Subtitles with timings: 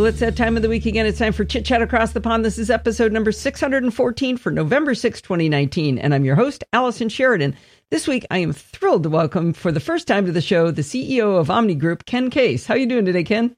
[0.00, 1.04] Well, it's that time of the week again.
[1.04, 2.42] It's time for Chit Chat Across the Pond.
[2.42, 5.98] This is episode number 614 for November 6, 2019.
[5.98, 7.54] And I'm your host, Allison Sheridan.
[7.90, 10.80] This week, I am thrilled to welcome for the first time to the show the
[10.80, 12.64] CEO of Omni Group, Ken Case.
[12.64, 13.54] How are you doing today, Ken?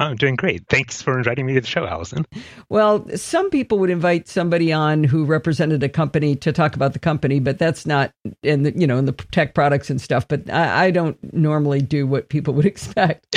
[0.00, 0.66] I'm doing great.
[0.68, 2.24] Thanks for inviting me to the show, Allison.
[2.70, 6.98] Well, some people would invite somebody on who represented a company to talk about the
[6.98, 8.10] company, but that's not
[8.42, 10.26] in the you know in the tech products and stuff.
[10.26, 13.36] But I, I don't normally do what people would expect,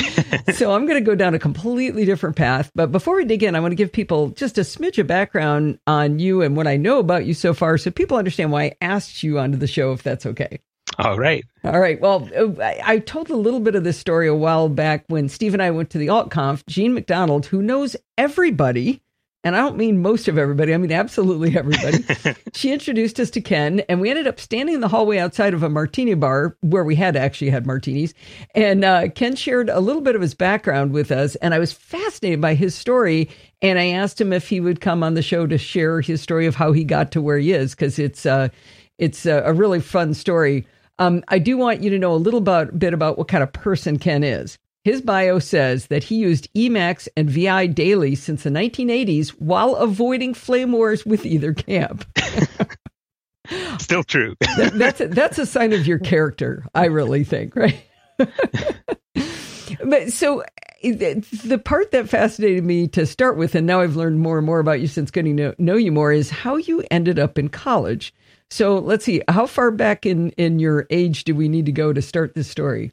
[0.53, 2.71] so I'm going to go down a completely different path.
[2.73, 5.79] But before we dig in, I want to give people just a smidge of background
[5.85, 8.75] on you and what I know about you so far, so people understand why I
[8.81, 10.59] asked you onto the show, if that's okay.
[10.99, 11.43] All right.
[11.63, 11.99] All right.
[11.99, 15.53] Well, uh, I told a little bit of this story a while back when Steve
[15.53, 16.65] and I went to the AltConf.
[16.67, 19.01] Jean MacDonald, who knows everybody,
[19.43, 22.05] and I don't mean most of everybody, I mean absolutely everybody,
[22.53, 25.63] she introduced us to Ken, and we ended up standing in the hallway outside of
[25.63, 28.13] a martini bar where we had actually had martinis.
[28.53, 31.73] And uh, Ken shared a little bit of his background with us, and I was
[31.73, 33.29] fascinated by his story.
[33.61, 36.45] And I asked him if he would come on the show to share his story
[36.45, 38.49] of how he got to where he is, because it's uh,
[38.97, 40.65] it's a, a really fun story.
[40.99, 43.51] Um, I do want you to know a little about, bit about what kind of
[43.51, 44.57] person Ken is.
[44.83, 50.33] His bio says that he used Emacs and VI daily since the 1980s while avoiding
[50.33, 52.05] flame wars with either camp.
[53.79, 54.35] Still true.
[54.57, 57.81] that, that's a, that's a sign of your character, I really think, right?
[58.17, 60.43] but so
[60.83, 64.59] the part that fascinated me to start with, and now I've learned more and more
[64.59, 68.13] about you since getting to know you more, is how you ended up in college.
[68.53, 71.91] So let's see, how far back in, in your age do we need to go
[71.91, 72.91] to start this story?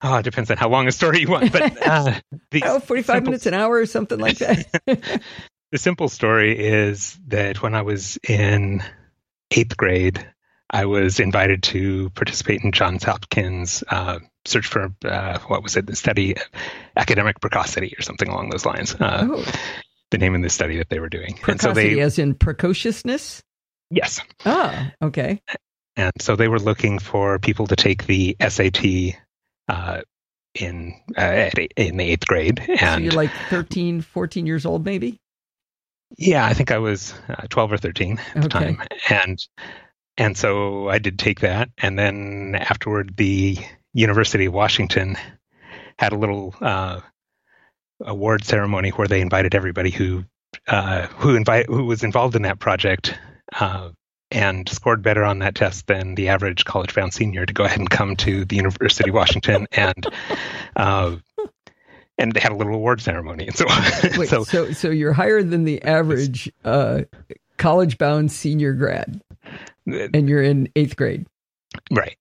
[0.00, 2.20] Oh, it depends on how long a story you want, but uh,
[2.62, 3.24] oh, 45 simple...
[3.24, 4.66] minutes, an hour, or something like that.
[5.72, 8.80] the simple story is that when I was in
[9.50, 10.24] eighth grade,
[10.70, 15.88] I was invited to participate in Johns Hopkins' uh, search for uh, what was it?
[15.88, 16.36] The study
[16.96, 18.94] academic precocity or something along those lines.
[18.94, 19.52] Uh, oh.
[20.12, 21.38] The name of the study that they were doing.
[21.42, 23.42] Precocity, so they, as in precociousness.
[23.90, 24.20] Yes.
[24.44, 25.40] Ah, okay.
[25.96, 29.16] And so they were looking for people to take the SAT
[29.68, 30.02] uh,
[30.54, 32.60] in uh, in the eighth grade.
[32.68, 35.18] And so you're like 13, 14 years old, maybe.
[36.16, 38.40] Yeah, I think I was uh, 12 or 13 at okay.
[38.40, 39.38] the time, and
[40.16, 43.58] and so I did take that, and then afterward, the
[43.92, 45.16] University of Washington
[45.98, 47.00] had a little uh,
[48.00, 50.24] award ceremony where they invited everybody who
[50.66, 53.16] uh, who invite who was involved in that project
[53.58, 53.90] uh,
[54.30, 57.78] and scored better on that test than the average college bound senior to go ahead
[57.78, 60.06] and come to the University of Washington and
[60.76, 61.16] uh,
[62.18, 63.46] and they had a little award ceremony.
[63.46, 63.64] And so,
[64.18, 67.02] Wait, so, so, so you're higher than the average uh,
[67.56, 69.20] college bound senior grad,
[69.86, 71.26] and you're in eighth grade,
[71.90, 72.16] right?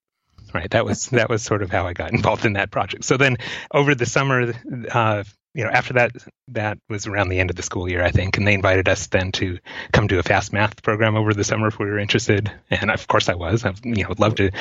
[0.52, 0.72] Right.
[0.72, 3.04] That was that was sort of how I got involved in that project.
[3.04, 3.38] So then,
[3.72, 4.54] over the summer,
[4.92, 5.24] uh,
[5.54, 6.12] you know, after that,
[6.50, 9.08] that was around the end of the school year, I think, and they invited us
[9.08, 9.58] then to
[9.92, 12.52] come to a fast math program over the summer if we were interested.
[12.70, 13.66] And of course, I was.
[13.66, 14.52] I, you know, would love to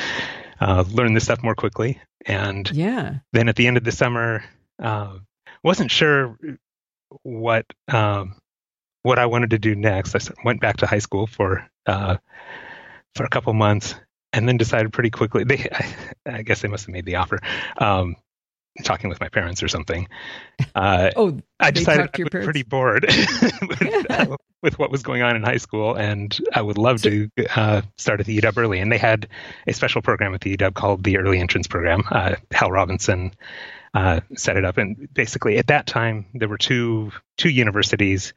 [0.59, 2.01] uh, learn this stuff more quickly.
[2.25, 4.43] And yeah, then at the end of the summer,
[4.81, 5.17] uh,
[5.63, 6.37] wasn't sure
[7.23, 8.35] what um,
[9.03, 10.15] what I wanted to do next.
[10.15, 12.17] I went back to high school for uh,
[13.15, 13.95] for a couple months,
[14.33, 15.43] and then decided pretty quickly.
[15.43, 15.95] They, I,
[16.25, 17.39] I guess they must have made the offer.
[17.77, 18.15] Um,
[18.83, 20.07] talking with my parents or something.
[20.75, 23.05] Uh, oh, I decided I was pretty bored
[23.61, 27.09] with, uh, with, what was going on in high school, and I would love so,
[27.09, 28.79] to uh, start at the UW early.
[28.79, 29.27] And they had
[29.67, 32.03] a special program at the UW called the Early Entrance Program.
[32.09, 33.33] Uh, Hal Robinson
[33.93, 38.33] uh, set it up, and basically at that time there were two two universities.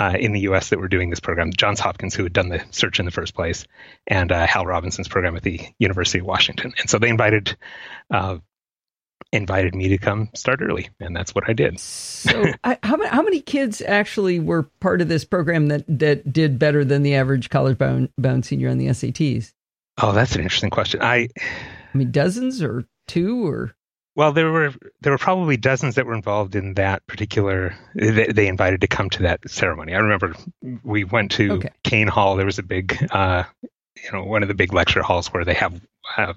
[0.00, 0.70] Uh, in the U.S.
[0.70, 3.32] that were doing this program, Johns Hopkins, who had done the search in the first
[3.32, 3.64] place,
[4.08, 6.72] and Hal Robinson's program at the University of Washington.
[6.80, 7.56] And so they invited
[9.34, 11.78] invited me to come start early, and that's what I did.
[11.80, 16.32] so, I, how many how many kids actually were part of this program that that
[16.32, 19.52] did better than the average college bound, bound senior on the SATs?
[20.00, 21.02] Oh, that's an interesting question.
[21.02, 21.28] I,
[21.94, 23.74] I mean, dozens or two or.
[24.16, 27.74] Well, there were there were probably dozens that were involved in that particular.
[27.96, 29.92] They, they invited to come to that ceremony.
[29.94, 30.34] I remember
[30.84, 31.70] we went to okay.
[31.82, 32.36] Kane Hall.
[32.36, 35.54] There was a big, uh, you know, one of the big lecture halls where they
[35.54, 35.80] have
[36.16, 36.34] uh,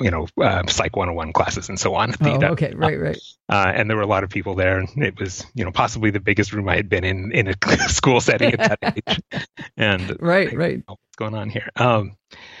[0.00, 2.14] you know, uh, Psych 101 classes and so on.
[2.28, 3.18] Oh, okay, right, right.
[3.48, 6.10] Uh, and there were a lot of people there, and it was, you know, possibly
[6.10, 7.54] the biggest room I had been in in a
[7.88, 9.20] school setting at that age.
[9.76, 10.82] And right, right.
[10.86, 11.70] what's going on here?
[11.76, 12.16] Um,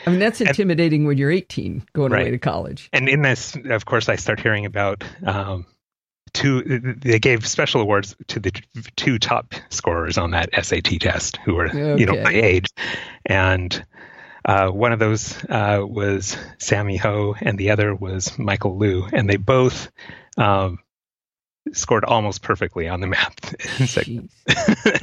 [0.06, 2.22] I mean, that's intimidating and, when you're 18 going right.
[2.22, 2.88] away to college.
[2.92, 5.04] And in this, of course, I start hearing about.
[5.24, 5.66] Um,
[6.34, 6.62] two
[7.00, 8.52] they gave special awards to the
[8.96, 11.98] two top scorers on that SAT test who were okay.
[11.98, 12.66] you know my age
[13.24, 13.82] and
[14.44, 19.28] uh, one of those uh, was Sammy Ho, and the other was Michael Liu, and
[19.28, 19.90] they both
[20.36, 20.78] um,
[21.72, 23.54] scored almost perfectly on the math.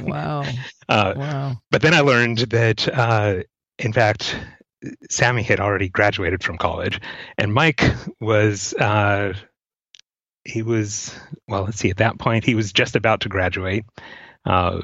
[0.00, 0.44] wow.
[0.88, 1.56] Uh, wow.
[1.70, 3.42] But then I learned that, uh,
[3.78, 4.36] in fact,
[5.10, 7.00] Sammy had already graduated from college,
[7.38, 7.82] and Mike
[8.20, 8.74] was.
[8.74, 9.34] Uh,
[10.44, 11.12] he was
[11.48, 11.64] well.
[11.64, 11.90] Let's see.
[11.90, 13.84] At that point, he was just about to graduate,
[14.44, 14.82] uh,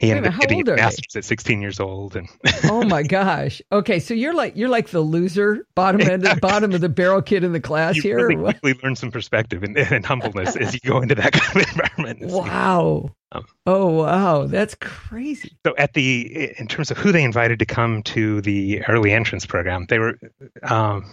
[0.00, 2.16] and he ended up getting a master's at 16 years old.
[2.16, 2.28] And
[2.64, 3.60] oh my gosh.
[3.70, 6.40] Okay, so you're like you're like the loser, bottom end, exactly.
[6.40, 8.28] bottom of the barrel kid in the class you here.
[8.28, 11.70] Really quickly learn some perspective and, and humbleness as you go into that kind of
[11.70, 12.32] environment.
[12.32, 13.10] Wow.
[13.32, 15.56] Um, oh wow, that's crazy.
[15.66, 19.46] So at the in terms of who they invited to come to the early entrance
[19.46, 20.18] program, they were.
[20.62, 21.10] Um,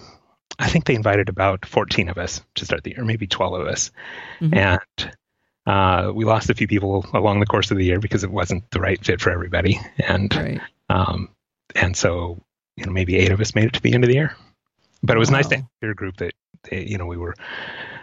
[0.60, 3.68] I think they invited about 14 of us to start the year, maybe 12 of
[3.68, 3.92] us.
[4.40, 4.56] Mm-hmm.
[4.56, 5.18] And
[5.68, 8.70] uh, we lost a few people along the course of the year because it wasn't
[8.72, 10.62] the right fit for everybody, and right.
[10.90, 11.30] um,
[11.76, 12.42] and so
[12.78, 14.36] you know maybe eight of us made it to the end of the year.
[15.04, 15.38] But it was wow.
[15.38, 16.34] nice to have a group that
[16.70, 17.36] they, you know we were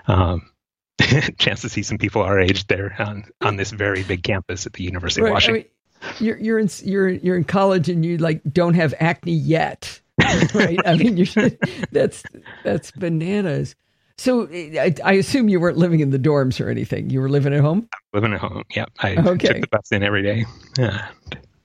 [0.06, 0.50] um,
[1.38, 4.74] chance to see some people our age there on on this very big campus at
[4.74, 5.30] the University right.
[5.30, 5.64] of Washington.
[6.02, 9.32] I mean, you're you're in you're you're in college and you like don't have acne
[9.32, 10.02] yet,
[10.54, 10.78] right?
[10.84, 11.26] I mean,
[11.92, 12.22] that's
[12.62, 13.74] that's bananas.
[14.18, 17.10] So I, I, assume you weren't living in the dorms or anything.
[17.10, 17.88] You were living at home.
[18.12, 18.62] Living at home.
[18.74, 18.90] Yep.
[19.00, 19.48] I okay.
[19.48, 20.44] took the bus in every day.
[20.78, 21.08] Yeah.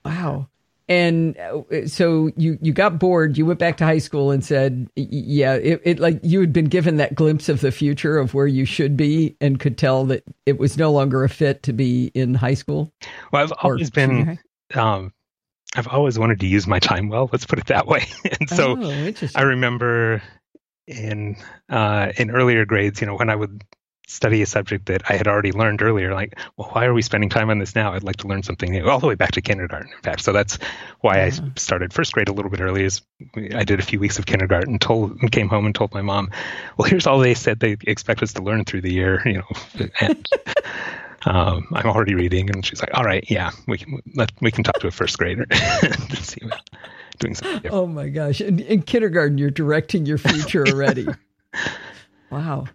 [0.04, 0.48] Wow.
[0.88, 3.38] And uh, so you you got bored.
[3.38, 6.66] You went back to high school and said, "Yeah, it, it like you had been
[6.66, 10.24] given that glimpse of the future of where you should be, and could tell that
[10.48, 12.92] it was no longer a fit to be in high school."
[13.32, 14.40] Well, I've always been.
[14.74, 15.14] Um,
[15.76, 17.30] I've always wanted to use my time well.
[17.32, 18.08] Let's put it that way.
[18.40, 20.24] and so oh, I remember
[20.90, 21.38] in
[21.70, 23.64] uh, in earlier grades, you know, when I would
[24.08, 27.30] study a subject that I had already learned earlier, like, well, why are we spending
[27.30, 27.94] time on this now?
[27.94, 30.22] I'd like to learn something new, all the way back to kindergarten, in fact.
[30.22, 30.58] So that's
[31.02, 31.26] why yeah.
[31.26, 32.84] I started first grade a little bit early.
[32.84, 33.02] Is
[33.56, 36.32] I did a few weeks of kindergarten, told, came home and told my mom,
[36.78, 39.88] well, here's all they said they expect us to learn through the year, you know,
[40.02, 40.28] and
[41.26, 44.64] um, I'm already reading, and she's like, all right, yeah, we can let we can
[44.64, 45.46] talk to a first grader
[46.20, 46.42] see
[47.20, 47.76] doing something different.
[47.76, 48.42] Oh my gosh.
[48.42, 51.08] In, in kindergarten, you're directing your future already.
[52.32, 52.66] wow.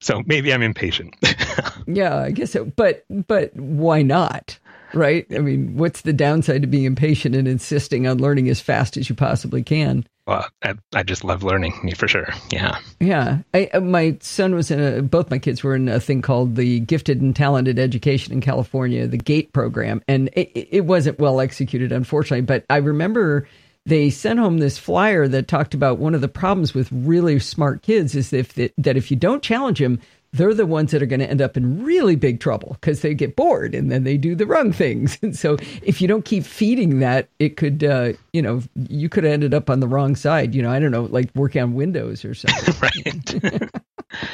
[0.00, 1.14] So maybe I'm impatient.
[1.86, 2.64] yeah, I guess so.
[2.64, 4.58] But but why not?
[4.94, 5.24] Right?
[5.34, 9.08] I mean, what's the downside to being impatient and insisting on learning as fast as
[9.08, 10.04] you possibly can?
[10.26, 12.28] Well, I, I just love learning for sure.
[12.52, 12.78] Yeah.
[13.00, 13.38] Yeah.
[13.54, 16.54] I, uh, my son was in a, both my kids were in a thing called
[16.54, 20.02] the Gifted and Talented Education in California, the GATE program.
[20.06, 22.42] And it, it wasn't well executed, unfortunately.
[22.42, 23.48] But I remember
[23.86, 27.82] they sent home this flyer that talked about one of the problems with really smart
[27.82, 30.00] kids is if that, if you don't challenge them,
[30.32, 33.12] they're the ones that are going to end up in really big trouble because they
[33.12, 35.18] get bored and then they do the wrong things.
[35.22, 39.24] And so if you don't keep feeding that, it could, uh, you know, you could
[39.24, 40.54] have ended up on the wrong side.
[40.54, 42.74] You know, I don't know, like working on Windows or something.
[42.80, 43.70] right.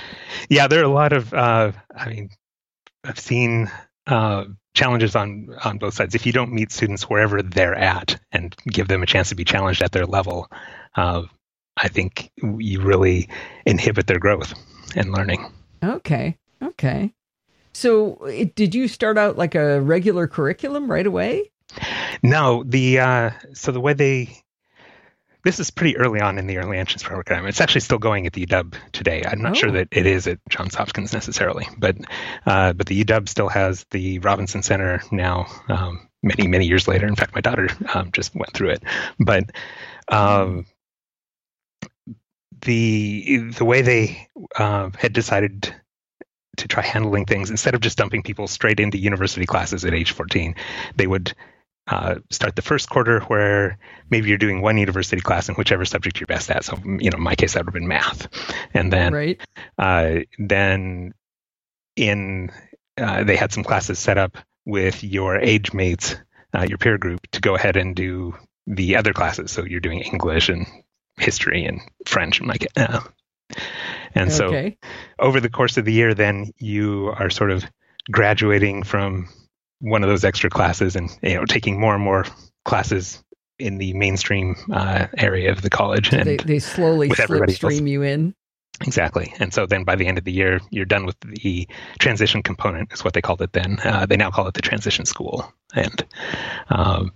[0.48, 2.30] yeah, there are a lot of, uh, I mean,
[3.04, 3.70] I've seen
[4.06, 4.44] uh,
[4.78, 6.14] challenges on on both sides.
[6.14, 9.44] If you don't meet students wherever they're at and give them a chance to be
[9.44, 10.48] challenged at their level,
[10.96, 11.22] uh,
[11.76, 13.28] I think you really
[13.66, 14.54] inhibit their growth
[14.94, 15.52] and learning.
[15.82, 16.38] Okay.
[16.62, 17.12] Okay.
[17.72, 21.50] So, it, did you start out like a regular curriculum right away?
[22.22, 24.42] No, the uh, so the way they
[25.44, 27.46] this is pretty early on in the early entrance program.
[27.46, 29.24] It's actually still going at the UW today.
[29.26, 29.54] I'm not oh.
[29.54, 31.96] sure that it is at Johns Hopkins necessarily, but
[32.46, 35.46] uh, but the UW still has the Robinson Center now.
[35.68, 37.06] Um, many many years later.
[37.06, 38.82] In fact, my daughter um, just went through it,
[39.18, 39.44] but.
[40.10, 40.66] Um,
[42.62, 45.74] the the way they uh, had decided
[46.56, 50.10] to try handling things instead of just dumping people straight into university classes at age
[50.10, 50.56] 14
[50.96, 51.34] they would
[51.88, 53.78] uh, start the first quarter where
[54.10, 56.64] maybe you're doing one university class in whichever subject you're best at.
[56.64, 58.28] So, you know, in my case, that would have been math.
[58.74, 59.40] And then, right.
[59.78, 61.14] uh, then
[61.96, 62.50] in,
[62.98, 66.16] uh, they had some classes set up with your age mates,
[66.54, 68.34] uh, your peer group, to go ahead and do
[68.66, 69.50] the other classes.
[69.50, 70.66] So you're doing English and
[71.18, 73.00] history and French and like, uh,
[74.14, 74.76] and okay.
[74.80, 77.64] so over the course of the year, then you are sort of
[78.10, 79.28] graduating from
[79.80, 82.24] one of those extra classes and you know taking more and more
[82.64, 83.22] classes
[83.58, 87.10] in the mainstream uh, area of the college and they, they slowly
[87.48, 88.34] stream you in?
[88.86, 89.34] Exactly.
[89.40, 91.66] And so then by the end of the year you're done with the
[91.98, 93.78] transition component is what they called it then.
[93.82, 95.52] Uh, they now call it the transition school.
[95.74, 96.06] And
[96.68, 97.12] um,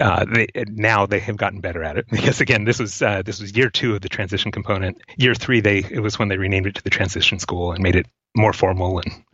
[0.00, 3.40] uh, they, now they have gotten better at it because again this was uh, this
[3.40, 6.66] was year two of the transition component year three they it was when they renamed
[6.66, 9.24] it to the transition school and made it more formal and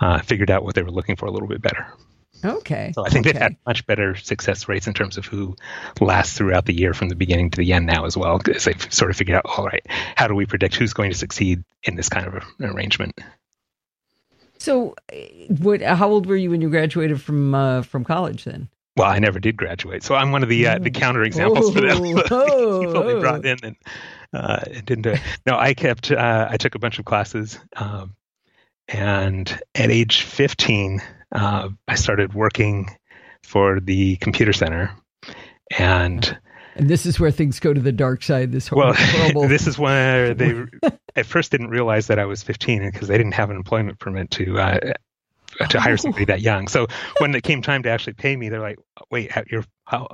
[0.00, 1.86] uh, figured out what they were looking for a little bit better.
[2.44, 2.92] Okay.
[2.94, 3.32] So I think okay.
[3.32, 5.54] they've had much better success rates in terms of who
[6.00, 8.92] lasts throughout the year from the beginning to the end now as well, because they've
[8.92, 11.94] sort of figured out, all right, how do we predict who's going to succeed in
[11.94, 13.20] this kind of arrangement?
[14.58, 14.94] So,
[15.48, 15.82] what?
[15.82, 18.44] How old were you when you graduated from uh, from college?
[18.44, 18.68] Then.
[18.96, 21.72] Well, I never did graduate, so I'm one of the uh, the counter examples oh,
[21.72, 22.28] for that.
[22.30, 23.76] Oh, People they brought in and
[24.34, 25.20] uh, didn't do it.
[25.46, 26.10] No, I kept.
[26.10, 28.14] Uh, I took a bunch of classes, um,
[28.88, 31.00] and at age 15,
[31.34, 32.88] uh, I started working
[33.42, 34.94] for the computer center,
[35.78, 36.38] and.
[36.74, 38.50] And this is where things go to the dark side.
[38.50, 39.46] This well, horrible.
[39.46, 40.64] this is where they
[41.16, 44.30] at first didn't realize that I was 15 because they didn't have an employment permit
[44.32, 44.78] to uh,
[45.68, 46.68] to hire somebody that young.
[46.68, 46.86] So
[47.18, 48.78] when it came time to actually pay me, they're like,
[49.10, 50.08] "Wait, you're how?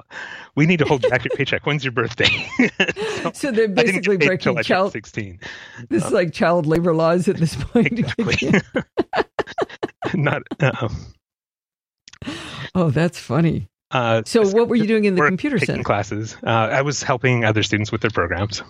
[0.55, 1.67] We need to hold back your paycheck.
[1.67, 2.49] When's your birthday?"
[3.23, 5.41] so, so, they're basically breaking child sixteen.
[5.89, 7.99] This is like child labor laws at this point.
[8.19, 8.61] Exactly.
[10.15, 10.43] Not.
[10.61, 10.89] Uh,
[12.75, 13.69] oh, that's funny.
[13.91, 15.83] Uh, so, what were you doing in the computer center?
[15.83, 16.37] Classes.
[16.45, 18.63] Uh, I was helping other students with their programs.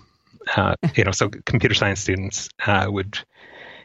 [0.56, 3.18] Uh, you know, so computer science students uh, would,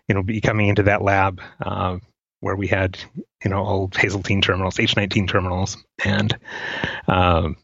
[0.07, 1.97] you know, be coming into that lab uh,
[2.43, 2.99] where we had
[3.43, 6.37] you know old Hazeltine terminals, H19 terminals, and
[7.07, 7.55] um,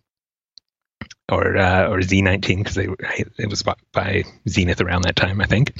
[1.30, 2.88] or uh, or Z19 because they
[3.38, 5.74] it was bought by Zenith around that time, I think.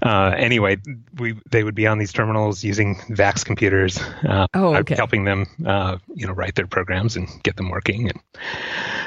[0.00, 0.76] Uh, anyway,
[1.18, 3.98] we they would be on these terminals using VAX computers.
[3.98, 4.94] Uh, oh, okay.
[4.94, 8.10] helping them, uh, you know, write their programs and get them working.
[8.10, 8.20] And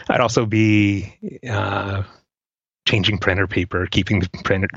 [0.10, 1.16] I'd also be
[1.50, 2.04] uh,
[2.90, 4.68] changing printer paper, keeping the printer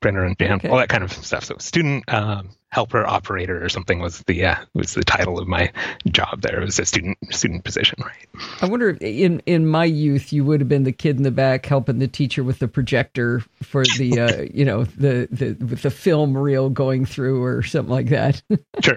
[0.00, 0.68] printer in jam, okay.
[0.68, 1.44] all that kind of stuff.
[1.44, 5.72] So student um, helper operator or something was the uh, was the title of my
[6.08, 6.60] job there.
[6.60, 8.28] It was a student student position, right?
[8.60, 11.30] I wonder if in in my youth you would have been the kid in the
[11.30, 15.82] back helping the teacher with the projector for the uh, you know the the with
[15.82, 18.42] the film reel going through or something like that.
[18.82, 18.96] sure.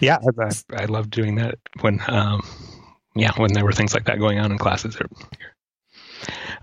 [0.00, 2.42] Yeah, I, I loved doing that when um,
[3.14, 4.96] yeah when there were things like that going on in classes.
[5.00, 5.06] Or,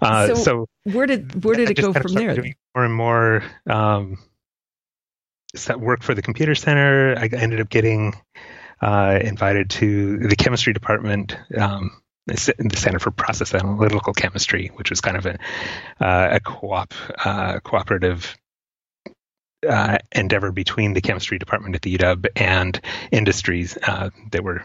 [0.02, 2.36] uh, so, so, where did where did it go from there?
[2.36, 4.18] Doing more and more um,
[5.78, 7.18] work for the computer center.
[7.18, 8.16] I ended up getting
[8.82, 11.38] uh, invited to the chemistry department.
[11.58, 11.92] Um,
[12.28, 15.40] the Center for Process Analytical Chemistry, which was kind of a,
[16.00, 16.94] uh, a co-op,
[17.26, 18.38] uh, cooperative
[19.68, 22.80] uh, endeavor between the chemistry department at the UW and
[23.12, 23.78] industries.
[23.82, 24.64] Uh, they were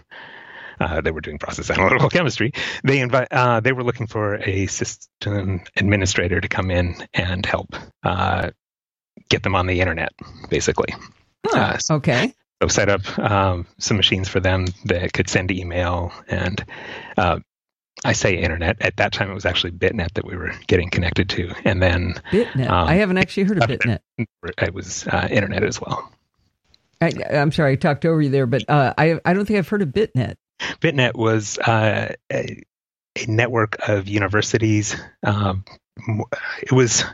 [0.80, 2.52] uh, they were doing process analytical chemistry.
[2.82, 7.74] They invite uh, they were looking for a system administrator to come in and help
[8.02, 8.50] uh,
[9.28, 10.12] get them on the internet,
[10.48, 10.94] basically.
[11.52, 12.34] Uh, okay.
[12.62, 16.64] So set up um, some machines for them that could send email and.
[17.16, 17.40] Uh,
[18.06, 18.82] I say internet.
[18.82, 22.14] At that time, it was actually BitNet that we were getting connected to, and then
[22.32, 22.68] BitNet.
[22.68, 24.00] Um, I haven't actually heard of BitNet.
[24.58, 26.12] It was internet as well.
[27.00, 29.80] I, am sorry, I talked over you there, but I I don't think I've heard
[29.80, 30.34] of BitNet.
[30.58, 32.62] BitNet was uh, a,
[33.16, 34.96] a, network of universities.
[35.22, 35.64] Um,
[36.62, 37.04] it was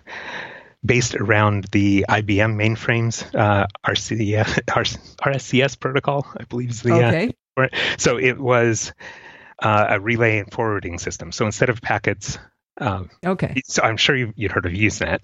[0.85, 4.64] based around the IBM mainframes, uh, RCS,
[5.18, 6.94] RSCS protocol, I believe is the.
[6.94, 7.35] Uh, okay.
[7.56, 7.66] Uh,
[7.99, 8.92] so it was
[9.62, 11.32] uh, a relay and forwarding system.
[11.32, 12.38] So instead of packets
[12.80, 13.62] um, okay.
[13.66, 15.20] So I'm sure you've, you'd heard of Usenet.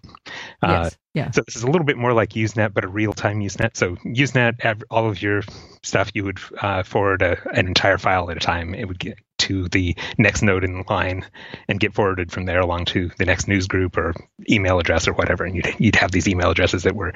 [0.62, 0.98] Uh, yes.
[1.14, 1.30] Yeah.
[1.30, 3.76] So this is a little bit more like Usenet, but a real-time Usenet.
[3.76, 5.42] So Usenet, all of your
[5.82, 8.74] stuff, you would uh, forward a, an entire file at a time.
[8.74, 11.24] It would get to the next node in line
[11.68, 14.14] and get forwarded from there along to the next news group or
[14.50, 15.44] email address or whatever.
[15.44, 17.12] And you'd, you'd have these email addresses that were,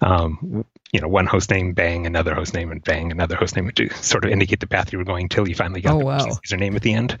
[0.00, 3.70] um, you know, one host name, bang, another host name, and bang, another host name
[3.70, 6.04] to sort of indicate the path you were going till you finally got oh, the
[6.04, 6.26] wow.
[6.46, 7.18] username at the end.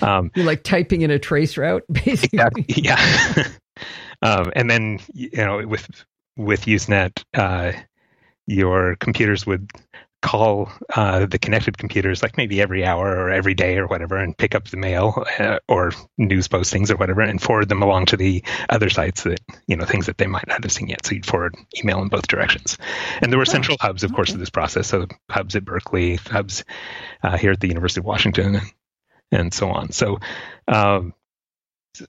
[0.00, 2.38] Um, You're like typing in a trace route, basically.
[2.38, 3.48] Exactly, yeah.
[4.22, 6.04] um, and then, you know, with
[6.36, 7.72] with Usenet, uh,
[8.46, 9.70] your computers would
[10.22, 14.38] call uh, the connected computers like maybe every hour or every day or whatever and
[14.38, 18.16] pick up the mail uh, or news postings or whatever and forward them along to
[18.16, 21.04] the other sites that you know things that they might not have seen yet.
[21.04, 22.78] So you'd forward email in both directions.
[23.20, 24.86] And there were oh, central hubs of course of this process.
[24.86, 26.64] So hubs at berkeley hubs
[27.22, 28.72] uh, here at the university of washington and,
[29.32, 29.90] and so on.
[29.90, 30.20] So
[30.68, 31.14] um,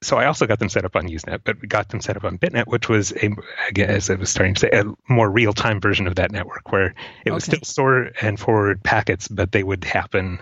[0.02, 2.24] so I also got them set up on Usenet, but we got them set up
[2.24, 3.30] on BitNet, which was a,
[3.82, 6.96] as I was starting to say, a more real-time version of that network, where it
[7.26, 7.32] okay.
[7.32, 10.40] would still store and forward packets, but they would happen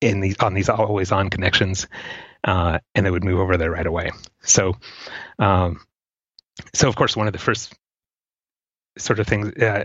[0.00, 1.86] in these on these always-on connections,
[2.44, 4.10] uh, and they would move over there right away.
[4.42, 4.76] So,
[5.38, 5.80] um,
[6.74, 7.74] so of course, one of the first
[8.98, 9.84] sort of things uh,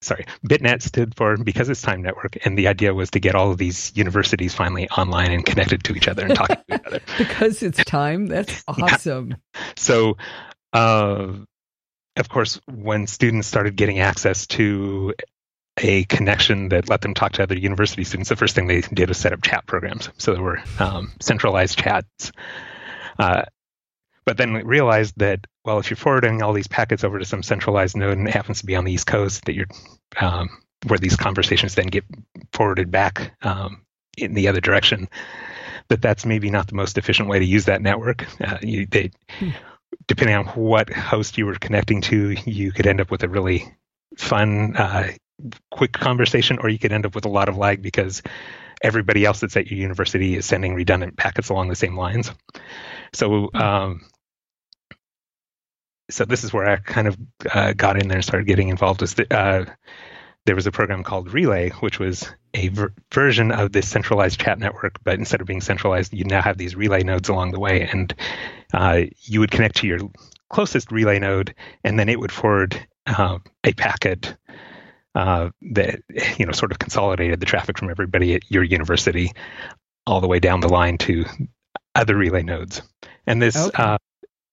[0.00, 3.50] sorry, BitNet stood for because it's time network, and the idea was to get all
[3.50, 7.00] of these universities finally online and connected to each other and talking to each other.
[7.18, 9.30] because it's time, that's awesome.
[9.30, 9.62] Yeah.
[9.76, 10.16] So,
[10.72, 11.32] uh,
[12.16, 15.14] of course, when students started getting access to
[15.78, 19.08] a connection that let them talk to other university students, the first thing they did
[19.08, 20.10] was set up chat programs.
[20.18, 22.32] So there were um, centralized chats.
[23.18, 23.42] Uh,
[24.30, 27.96] but then realized that well if you're forwarding all these packets over to some centralized
[27.96, 29.66] node and it happens to be on the east coast that you're
[30.20, 30.48] um,
[30.86, 32.04] where these conversations then get
[32.52, 33.82] forwarded back um,
[34.16, 35.08] in the other direction.
[35.88, 38.26] That that's maybe not the most efficient way to use that network.
[38.40, 39.50] Uh, you, they, hmm.
[40.06, 43.72] Depending on what host you were connecting to, you could end up with a really
[44.16, 45.08] fun, uh,
[45.70, 48.22] quick conversation, or you could end up with a lot of lag because
[48.82, 52.32] everybody else that's at your university is sending redundant packets along the same lines.
[53.12, 53.56] So, hmm.
[53.56, 54.00] um,
[56.10, 57.16] so this is where I kind of
[57.52, 59.02] uh, got in there and started getting involved.
[59.02, 59.64] Is the, uh,
[60.46, 64.58] there was a program called Relay, which was a ver- version of this centralized chat
[64.58, 67.88] network, but instead of being centralized, you now have these relay nodes along the way,
[67.90, 68.14] and
[68.74, 70.00] uh, you would connect to your
[70.48, 74.36] closest relay node, and then it would forward uh, a packet
[75.14, 76.00] uh, that
[76.38, 79.32] you know sort of consolidated the traffic from everybody at your university
[80.06, 81.24] all the way down the line to
[81.94, 82.82] other relay nodes.
[83.26, 83.82] And this okay.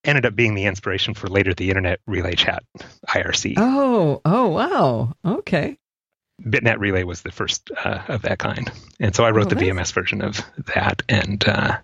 [0.08, 2.64] Ended up being the inspiration for later the Internet Relay Chat
[3.10, 3.56] IRC.
[3.58, 5.14] Oh, oh, wow.
[5.26, 5.78] Okay.
[6.42, 9.66] BitNet Relay was the first uh, of that kind, and so I wrote oh, the
[9.66, 10.40] VMS version of
[10.76, 11.78] that and uh,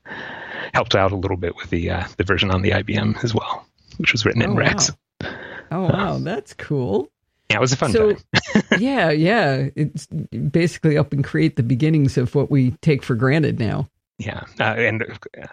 [0.73, 3.65] helped out a little bit with the uh, the version on the IBM as well,
[3.97, 4.95] which was written oh, in REXX.
[5.21, 5.29] Wow.
[5.71, 7.09] Oh wow, that's cool.
[7.49, 8.63] Yeah, it was a fun so, time.
[8.79, 13.59] yeah, yeah, it's basically up and create the beginnings of what we take for granted
[13.59, 13.89] now.
[14.19, 15.47] Yeah, uh, and uh,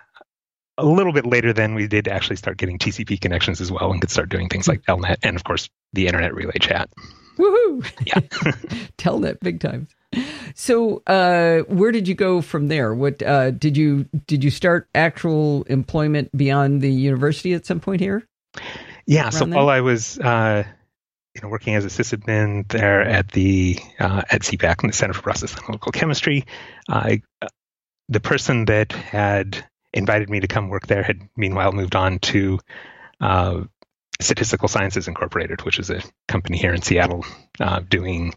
[0.81, 4.01] a little bit later then we did actually start getting TCP connections as well and
[4.01, 6.89] could start doing things like Telnet and of course the internet relay chat.
[7.39, 7.85] Woohoo!
[8.07, 8.21] Yeah.
[8.99, 9.89] Telnet big time.
[10.55, 12.95] So, uh, where did you go from there?
[12.95, 18.01] What uh, did you did you start actual employment beyond the university at some point
[18.01, 18.27] here?
[19.07, 19.31] Yeah.
[19.31, 19.57] So there?
[19.57, 20.65] while I was uh,
[21.35, 25.15] you know working as a sysadmin there at the uh, at CPAC in the Center
[25.15, 26.45] for Process Analytical Chemistry,
[26.89, 27.49] I, uh,
[28.09, 32.59] the person that had invited me to come work there had meanwhile moved on to
[33.21, 33.63] uh,
[34.21, 37.25] Statistical Sciences Incorporated, which is a company here in Seattle
[37.59, 38.35] uh, doing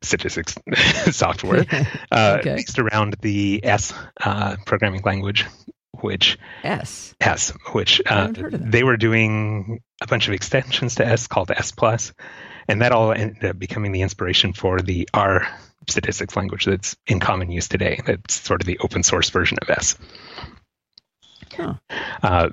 [0.00, 0.56] statistics
[1.10, 1.64] software
[2.10, 2.56] uh, okay.
[2.56, 5.46] based around the S uh, programming language,
[6.00, 11.50] which S S, which uh, they were doing a bunch of extensions to S called
[11.50, 12.12] S plus,
[12.68, 15.46] and that all ended up becoming the inspiration for the R
[15.88, 18.00] statistics language that's in common use today.
[18.06, 19.96] That's sort of the open source version of S.
[21.56, 21.74] Huh.
[22.22, 22.48] Uh,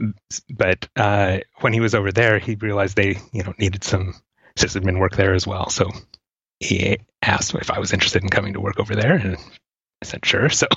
[0.50, 4.14] but uh, when he was over there, he realized they, you know, needed some
[4.58, 5.70] sysadmin work there as well.
[5.70, 5.90] So
[6.60, 9.38] he asked if I was interested in coming to work over there, and
[10.02, 10.50] I said sure.
[10.50, 10.68] So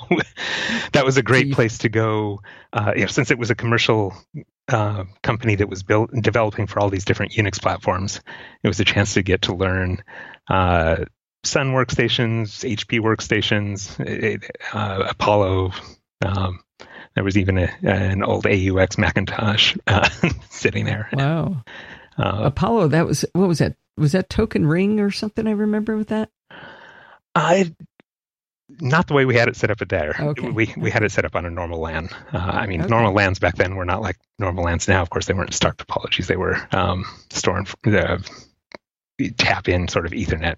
[0.93, 2.41] that was a great place to go.
[2.71, 4.13] Uh, you know, since it was a commercial
[4.67, 8.21] uh, company that was built developing for all these different Unix platforms,
[8.63, 10.03] it was a chance to get to learn
[10.49, 11.05] uh,
[11.45, 13.99] Sun workstations, HP workstations,
[14.73, 15.73] uh, Apollo.
[16.25, 16.61] Um,
[17.15, 20.09] there was even a, an old AUX Macintosh uh,
[20.49, 21.09] sitting there.
[21.13, 21.63] Wow.
[22.17, 23.75] Uh, Apollo, that was, what was that?
[23.95, 26.29] Was that Token Ring or something I remember with that?
[27.35, 27.73] I,
[28.81, 30.15] not the way we had it set up at there.
[30.19, 30.49] Okay.
[30.49, 32.09] We, we had it set up on a normal LAN.
[32.31, 32.89] Uh, I mean, okay.
[32.89, 35.01] normal LANs back then were not like normal LANs now.
[35.01, 36.25] Of course, they weren't star topologies.
[36.25, 38.23] They were um, storing the
[39.37, 40.55] tap in sort of Ethernet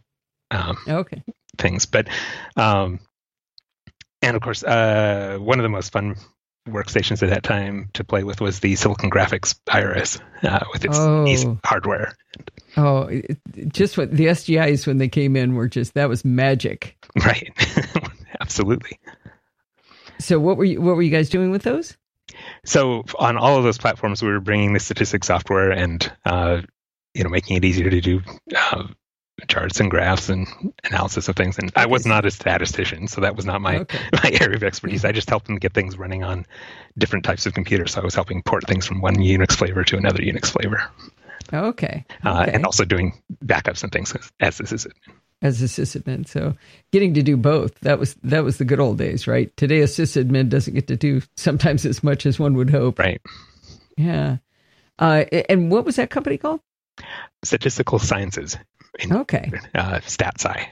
[0.51, 1.23] um, okay.
[1.57, 1.85] things.
[1.85, 2.07] But,
[2.55, 2.99] um,
[4.21, 6.15] and of course, uh, one of the most fun
[6.67, 10.97] workstations at that time to play with was the Silicon Graphics Iris uh, with its
[10.97, 11.59] oh.
[11.63, 12.15] hardware.
[12.77, 13.09] Oh,
[13.67, 16.97] just what the SGIs when they came in were just that was magic.
[17.25, 17.49] Right,
[18.41, 18.99] absolutely.
[20.19, 21.95] So what were you what were you guys doing with those?
[22.65, 26.61] So on all of those platforms, we were bringing the statistics software and uh,
[27.13, 28.21] you know making it easier to do
[28.53, 28.83] uh,
[29.47, 30.47] charts and graphs and
[30.85, 31.57] analysis of things.
[31.57, 33.99] And I was not a statistician, so that was not my okay.
[34.23, 35.03] my area of expertise.
[35.03, 36.45] I just helped them get things running on
[36.97, 37.93] different types of computers.
[37.93, 40.83] So I was helping port things from one Unix flavor to another Unix flavor.
[41.53, 42.05] Okay.
[42.23, 45.13] Uh, and also doing backups and things as, as a sysadmin.
[45.41, 46.55] As a sysadmin, so
[46.91, 49.55] getting to do both that was that was the good old days, right?
[49.57, 52.97] Today, a sysadmin doesn't get to do sometimes as much as one would hope.
[52.97, 53.21] Right.
[53.97, 54.37] Yeah.
[54.97, 56.61] Uh, and what was that company called?
[57.43, 58.57] Statistical Sciences
[58.99, 59.51] in, okay.
[59.73, 60.67] Uh, StatSci.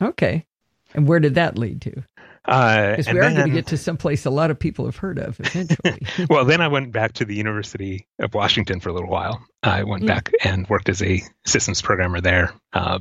[0.00, 0.46] Okay.
[0.94, 2.02] And where did that lead to?
[2.44, 5.18] Because uh, we are going to get to someplace a lot of people have heard
[5.18, 6.02] of eventually.
[6.30, 9.42] well, then I went back to the University of Washington for a little while.
[9.62, 10.08] I went mm.
[10.08, 12.98] back and worked as a systems programmer there uh,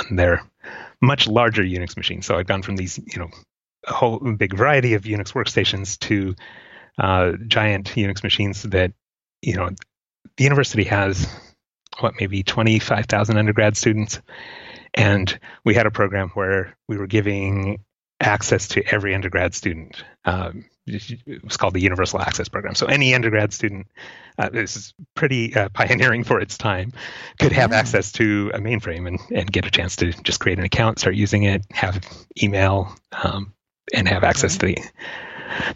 [0.00, 0.42] on their
[1.00, 2.20] much larger Unix machine.
[2.20, 3.30] So I'd gone from these, you know,
[3.86, 6.34] a whole big variety of Unix workstations to
[6.98, 8.92] uh, giant Unix machines that,
[9.40, 9.70] you know,
[10.36, 11.26] the university has
[12.00, 14.20] what maybe 25,000 undergrad students.
[14.94, 17.82] And we had a program where we were giving
[18.20, 22.74] access to every undergrad student, um, it was called the Universal Access Program.
[22.74, 23.86] So any undergrad student,
[24.38, 26.92] uh, this is pretty uh, pioneering for its time,
[27.38, 27.78] could have yeah.
[27.78, 31.14] access to a mainframe and, and get a chance to just create an account, start
[31.14, 32.00] using it, have
[32.42, 33.52] email, um,
[33.92, 34.78] and have access to the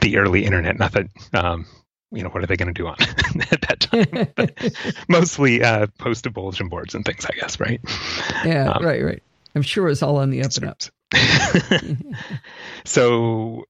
[0.01, 0.79] the early internet.
[0.79, 1.67] Not that um,
[2.17, 2.97] you know what are they going to do on
[3.51, 4.29] at that time?
[4.35, 4.75] But
[5.09, 7.61] mostly uh, post bulletin boards and things, I guess.
[7.61, 7.81] Right?
[8.45, 8.71] Yeah.
[8.71, 9.05] Um, right.
[9.05, 9.23] Right.
[9.55, 10.83] I'm sure it's all on the up and up.
[12.85, 13.65] so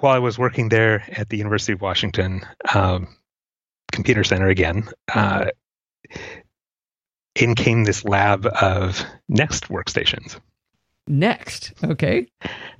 [0.00, 2.42] while I was working there at the University of Washington
[2.74, 3.08] um,
[3.92, 5.46] Computer Center again, uh,
[7.36, 10.38] in came this lab of Next workstations.
[11.06, 12.26] Next, okay.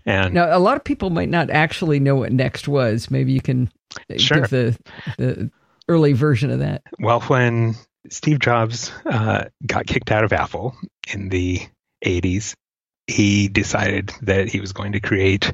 [0.06, 3.10] And now a lot of people might not actually know what Next was.
[3.10, 3.70] Maybe you can
[4.16, 4.40] sure.
[4.40, 4.78] give the
[5.18, 5.50] the
[5.88, 6.82] early version of that.
[6.98, 7.74] Well, when
[8.08, 10.76] Steve Jobs uh, got kicked out of Apple
[11.12, 11.60] in the
[12.04, 12.54] 80s,
[13.06, 15.52] he decided that he was going to create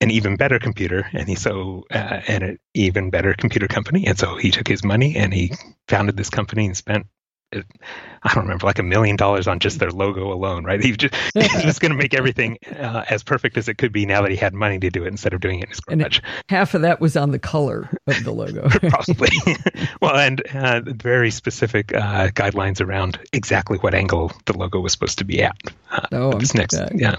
[0.00, 4.18] an even better computer and he so uh, and an even better computer company and
[4.18, 5.52] so he took his money and he
[5.88, 7.06] founded this company and spent
[7.52, 10.80] I don't remember, like a million dollars on just their logo alone, right?
[10.86, 14.06] He just, he's just going to make everything uh, as perfect as it could be
[14.06, 16.18] now that he had money to do it instead of doing it in his garage.
[16.18, 18.68] And half of that was on the color of the logo.
[18.90, 19.28] Possibly.
[20.00, 25.18] well, and uh, very specific uh, guidelines around exactly what angle the logo was supposed
[25.18, 25.56] to be at.
[25.90, 26.92] Uh, oh, this next, that.
[26.98, 27.16] yeah.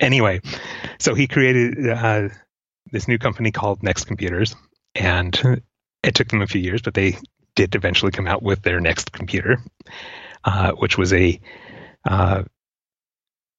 [0.00, 0.40] Anyway,
[0.98, 2.28] so he created uh,
[2.90, 4.56] this new company called Next Computers,
[4.94, 5.62] and
[6.02, 7.16] it took them a few years, but they
[7.58, 9.60] did eventually come out with their next computer,
[10.44, 11.40] uh, which was a
[12.08, 12.44] uh,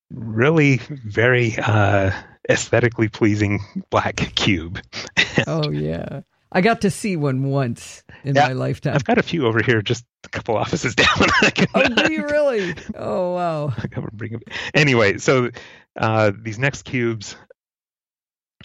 [0.09, 2.09] really very uh,
[2.49, 3.59] aesthetically pleasing
[3.89, 4.79] black cube.
[5.47, 8.95] oh yeah, I got to see one once in yeah, my lifetime.
[8.95, 11.27] I've got a few over here, just a couple offices down.
[11.75, 12.75] oh, do you really?
[12.95, 13.73] Oh wow.
[14.73, 15.51] Anyway, so
[15.99, 17.35] uh, these next cubes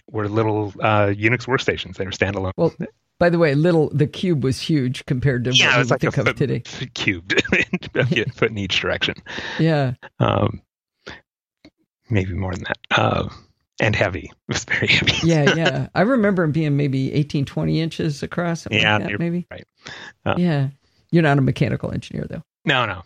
[0.09, 1.97] were little uh, Unix workstations.
[1.97, 2.53] They were standalone.
[2.57, 2.73] Well,
[3.19, 6.19] by the way, little the cube was huge compared to yeah, what we like think
[6.19, 6.61] of today.
[6.95, 7.43] Cubed,
[8.35, 9.15] foot in each direction.
[9.59, 9.95] Yeah.
[10.19, 10.63] Um,
[12.11, 12.79] maybe more than that.
[12.91, 13.29] Uh,
[13.81, 14.31] and heavy.
[14.31, 15.15] It was very heavy.
[15.27, 15.89] yeah, yeah.
[15.95, 18.67] I remember them being maybe 18, 20 inches across.
[18.71, 19.47] Yeah, like that, maybe.
[19.51, 19.67] Right.
[20.25, 20.69] Uh, yeah.
[21.11, 22.43] You're not a mechanical engineer, though.
[22.67, 23.03] No, no.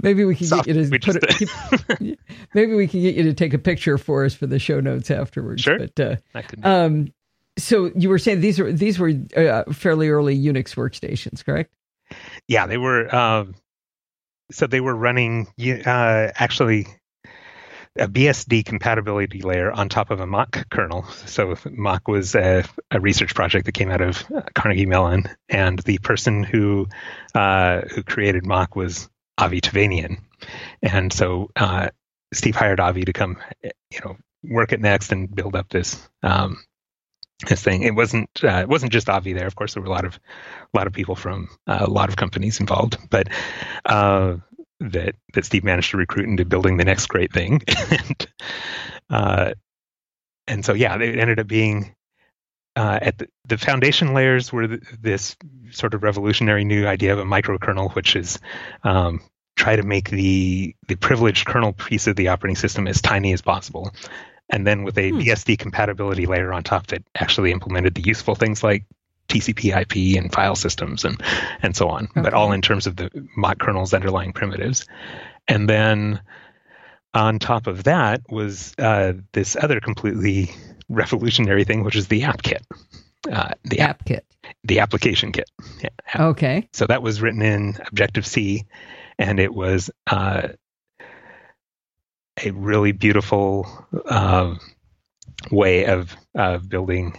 [0.00, 1.16] maybe we can Soft, get you to put
[2.00, 2.18] it,
[2.54, 5.10] maybe we can get you to take a picture for us for the show notes
[5.10, 5.62] afterwards.
[5.62, 5.80] Sure.
[5.80, 6.16] But uh,
[6.62, 7.12] um,
[7.58, 11.72] so you were saying these were these were uh, fairly early Unix workstations, correct?
[12.46, 13.14] Yeah, they were.
[13.14, 13.54] Um,
[14.50, 16.86] so they were running uh, actually
[17.98, 21.04] a BSD compatibility layer on top of a Mach kernel.
[21.26, 25.98] So Mach was a, a research project that came out of Carnegie Mellon, and the
[25.98, 26.86] person who
[27.34, 30.18] uh, who created Mach was Avi Tevanian,
[30.82, 31.90] and so uh,
[32.32, 36.62] Steve hired Avi to come, you know, work at Next and build up this um,
[37.46, 37.82] this thing.
[37.82, 39.46] It wasn't uh, it wasn't just Avi there.
[39.46, 40.18] Of course, there were a lot of
[40.74, 43.28] a lot of people from uh, a lot of companies involved, but
[43.84, 44.36] uh,
[44.80, 48.26] that that Steve managed to recruit into building the next great thing, and
[49.10, 49.52] uh,
[50.46, 51.94] and so yeah, it ended up being.
[52.76, 55.36] Uh, at the, the, foundation layers were th- this
[55.72, 58.38] sort of revolutionary new idea of a microkernel, which is
[58.84, 59.20] um,
[59.56, 63.42] try to make the the privileged kernel piece of the operating system as tiny as
[63.42, 63.92] possible
[64.50, 65.18] and then with a hmm.
[65.18, 68.84] BSD compatibility layer on top that actually implemented the useful things like
[69.28, 71.22] TCP IP and file systems and
[71.60, 72.22] and so on, okay.
[72.22, 74.86] but all in terms of the Mach kernel's underlying primitives.
[75.46, 76.20] And then
[77.14, 80.50] on top of that was uh, this other completely
[80.88, 82.64] revolutionary thing, which is the app kit.
[83.30, 84.24] Uh, the app, app, kit.
[84.64, 85.50] The application kit.
[85.82, 86.68] Yeah, okay.
[86.72, 88.64] So that was written in Objective C,
[89.18, 90.48] and it was uh,
[92.44, 94.54] a really beautiful uh,
[95.50, 96.16] way of
[96.68, 97.18] building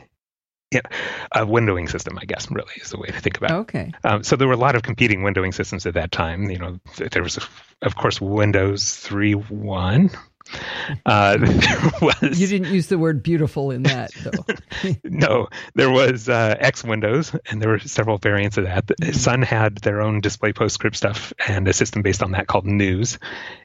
[0.71, 0.81] yeah,
[1.31, 3.53] a windowing system, I guess, really is the way to think about it.
[3.55, 3.91] Okay.
[4.03, 6.49] Um, so there were a lot of competing windowing systems at that time.
[6.49, 6.79] You know,
[7.11, 7.39] there was,
[7.81, 10.15] of course, Windows 3.1.
[11.05, 11.37] Uh,
[12.01, 14.93] was, you didn't use the word beautiful in that, though.
[15.03, 18.85] no, there was uh, X Windows, and there were several variants of that.
[18.85, 19.11] Mm-hmm.
[19.13, 23.17] Sun had their own display PostScript stuff and a system based on that called NeWS.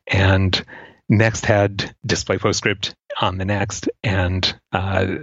[0.06, 0.64] And
[1.08, 5.16] Next had display PostScript on the Next, and uh,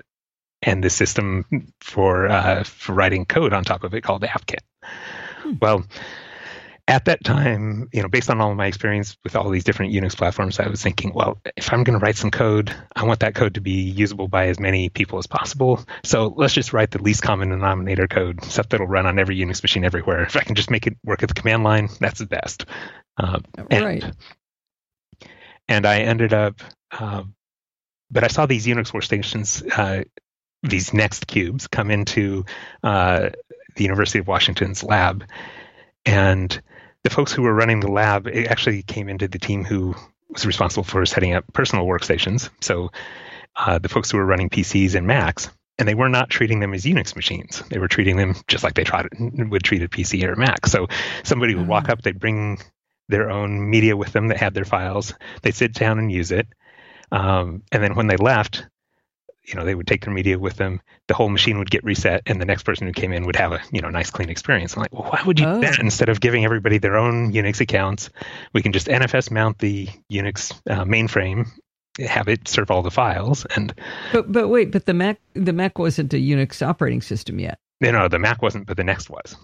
[0.61, 4.61] and the system for uh, for writing code on top of it called AppKit.
[4.83, 5.53] Hmm.
[5.61, 5.85] Well,
[6.87, 9.93] at that time, you know, based on all of my experience with all these different
[9.93, 13.21] Unix platforms, I was thinking, well, if I'm going to write some code, I want
[13.21, 15.83] that code to be usable by as many people as possible.
[16.03, 19.63] So let's just write the least common denominator code, stuff that'll run on every Unix
[19.63, 20.23] machine everywhere.
[20.23, 22.65] If I can just make it work at the command line, that's the best.
[23.17, 24.03] Uh, right.
[24.03, 24.15] and
[25.85, 26.61] I ended up
[26.99, 27.35] um,
[28.11, 30.03] but I saw these Unix workstations, uh,
[30.63, 32.45] these Next cubes, come into
[32.83, 33.29] uh,
[33.75, 35.23] the University of Washington's lab,
[36.05, 36.61] and
[37.03, 39.95] the folks who were running the lab actually came into the team who
[40.29, 42.49] was responsible for setting up personal workstations.
[42.61, 42.91] So
[43.55, 46.73] uh, the folks who were running PCs and Macs, and they were not treating them
[46.73, 47.63] as Unix machines.
[47.69, 50.67] They were treating them just like they tried, would treat a PC or a Mac.
[50.67, 50.87] So
[51.23, 51.93] somebody would walk ah.
[51.93, 52.59] up, they'd bring
[53.09, 55.13] their own media with them that had their files.
[55.41, 56.47] They'd sit down and use it.
[57.11, 58.65] Um, and then when they left,
[59.43, 60.81] you know, they would take their media with them.
[61.07, 63.51] The whole machine would get reset, and the next person who came in would have
[63.51, 64.75] a you know nice clean experience.
[64.75, 65.55] I'm like, well, why would you oh.
[65.55, 68.09] do that instead of giving everybody their own Unix accounts?
[68.53, 71.47] We can just NFS mount the Unix uh, mainframe
[71.99, 73.73] have it serve all the files and
[74.13, 77.91] but but wait but the mac the mac wasn't a unix operating system yet no
[77.91, 79.35] no the mac wasn't but the next was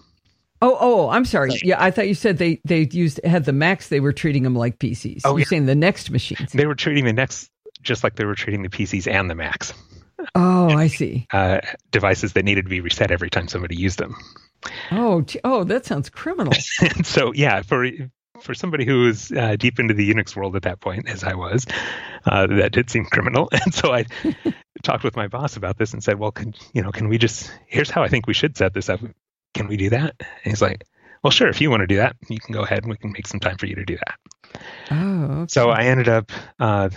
[0.62, 3.88] oh oh i'm sorry yeah i thought you said they they used had the macs
[3.88, 5.44] they were treating them like pcs oh you're yeah.
[5.46, 7.50] saying the next machines they were treating the next
[7.82, 9.72] just like they were treating the pcs and the macs
[10.34, 14.16] oh i see uh, devices that needed to be reset every time somebody used them
[14.90, 16.52] Oh, oh, that sounds criminal.
[17.04, 17.86] so yeah, for
[18.40, 21.34] for somebody who was uh, deep into the Unix world at that point, as I
[21.34, 21.66] was,
[22.24, 23.48] uh, that did seem criminal.
[23.64, 24.06] And so I
[24.82, 27.50] talked with my boss about this and said, "Well, can you know, can we just?
[27.66, 29.00] Here's how I think we should set this up.
[29.54, 30.84] Can we do that?" And he's like,
[31.22, 31.48] "Well, sure.
[31.48, 33.40] If you want to do that, you can go ahead and we can make some
[33.40, 35.24] time for you to do that." Oh.
[35.42, 35.46] Okay.
[35.48, 36.32] So I ended up.
[36.58, 36.90] Uh,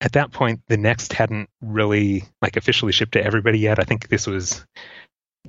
[0.00, 3.78] at that point, the Next hadn't really like officially shipped to everybody yet.
[3.78, 4.64] I think this was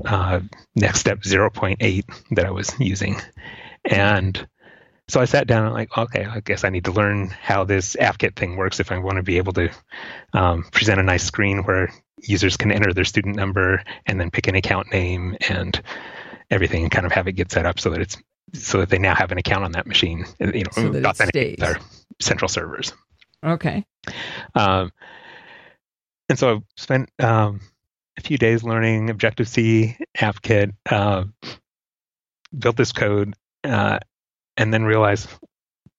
[0.06, 0.40] uh,
[0.76, 3.20] Next Step 0.8 that I was using,
[3.84, 4.48] and
[5.08, 7.96] so I sat down and like, okay, I guess I need to learn how this
[7.96, 9.70] AppKit thing works if I want to be able to
[10.34, 14.48] um, present a nice screen where users can enter their student number and then pick
[14.48, 15.80] an account name and
[16.50, 18.18] everything and kind of have it get set up so that it's
[18.54, 20.26] so that they now have an account on that machine.
[20.40, 21.02] You know, so that
[21.58, 21.80] their
[22.22, 22.94] central servers.
[23.44, 23.86] Okay.
[24.54, 24.92] Um,
[26.30, 27.62] and so I spent um,
[28.18, 31.26] a few days learning Objective C, AppKit, uh,
[32.58, 34.00] built this code, uh,
[34.58, 35.30] and then realized,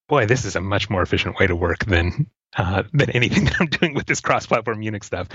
[0.09, 3.61] boy, this is a much more efficient way to work than uh, than anything that
[3.61, 5.29] I'm doing with this cross-platform Unix stuff.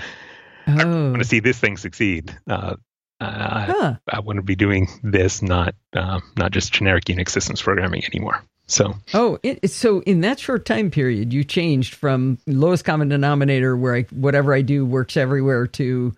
[0.66, 0.78] Oh.
[0.78, 2.36] I want to see this thing succeed.
[2.48, 2.76] Uh,
[3.22, 3.94] uh, huh.
[4.08, 8.42] I, to be doing this, not uh, not just generic Unix systems programming anymore.
[8.66, 13.76] So, oh, it, so in that short time period, you changed from lowest common denominator,
[13.76, 16.14] where I, whatever I do works everywhere, to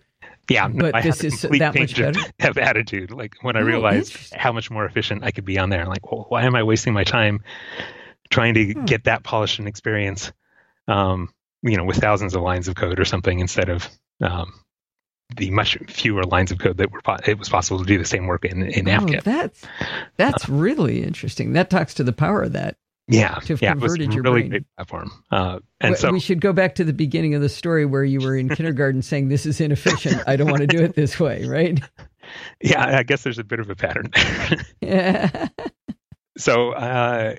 [0.49, 2.19] yeah, but no, this is that much better.
[2.39, 3.11] Have attitude.
[3.11, 5.87] Like when I oh, realized how much more efficient I could be on there, I'm
[5.87, 7.43] like, well, why am I wasting my time
[8.29, 8.85] trying to hmm.
[8.85, 10.31] get that polished and experience,
[10.87, 11.29] um,
[11.63, 13.89] you know, with thousands of lines of code or something instead of
[14.21, 14.53] um,
[15.35, 18.05] the much fewer lines of code that were po- it was possible to do the
[18.05, 19.65] same work in in oh, That's
[20.17, 21.53] that's uh, really interesting.
[21.53, 24.49] That talks to the power of that yeah, to have yeah, converted your really brain.
[24.49, 25.11] great platform.
[25.31, 28.03] Uh, and we, so we should go back to the beginning of the story where
[28.03, 30.23] you were in kindergarten saying, "This is inefficient.
[30.27, 31.81] I don't want to do it this way." Right?
[32.59, 34.65] Yeah, I guess there's a bit of a pattern there.
[34.81, 35.47] yeah.
[36.39, 37.35] so uh,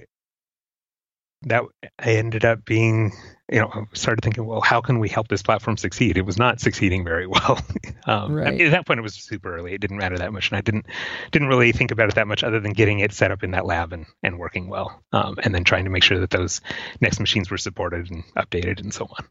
[1.42, 1.64] that
[1.98, 3.10] I ended up being
[3.50, 6.18] you know, I started thinking, well, how can we help this platform succeed?
[6.18, 7.60] It was not succeeding very well.
[8.06, 8.48] um, right.
[8.48, 9.72] I mean, at that point, it was super early.
[9.72, 10.86] It didn't matter that much, and I didn't
[11.30, 13.64] didn't really think about it that much, other than getting it set up in that
[13.64, 16.60] lab and and working well, um, and then trying to make sure that those
[17.00, 19.26] next machines were supported and updated and so on.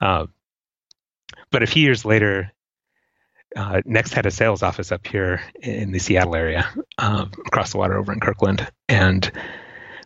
[0.00, 0.26] Uh,
[1.50, 2.52] but a few years later,
[3.54, 7.78] uh, Next had a sales office up here in the Seattle area, um, across the
[7.78, 9.30] water over in Kirkland, and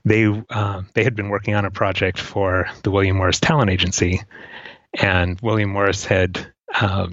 [0.04, 4.22] they uh, they had been working on a project for the William Morris Talent Agency,
[4.94, 7.08] and William Morris had, uh,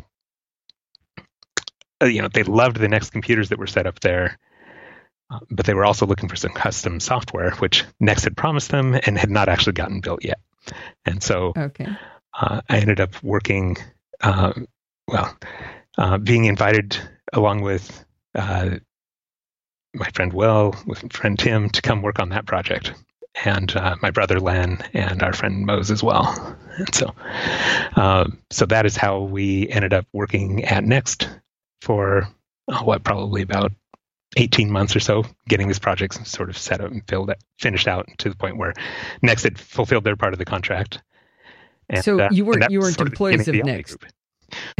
[2.01, 4.39] uh, you know, they loved the Next computers that were set up there,
[5.29, 8.99] uh, but they were also looking for some custom software, which Next had promised them
[9.05, 10.39] and had not actually gotten built yet.
[11.05, 11.87] And so, okay.
[12.39, 13.77] Uh, I ended up working,
[14.21, 14.53] uh,
[15.07, 15.37] well,
[16.23, 16.97] being invited
[17.33, 18.05] along with
[19.93, 22.93] my friend Wil, with friend Tim, to come work on that project,
[23.43, 26.57] and uh, my brother Len, and our friend Mose as well.
[26.77, 27.13] And so,
[27.97, 31.27] uh, so that is how we ended up working at Next
[31.81, 32.27] for
[32.69, 33.73] oh, what probably about
[34.37, 38.07] 18 months or so, getting this project sort of set up and filled, finished out
[38.19, 38.73] to the point where
[39.21, 41.01] Next had fulfilled their part of the contract.
[41.89, 43.95] And, so uh, you weren't you weren't employees of, of Next.
[43.95, 44.11] Group.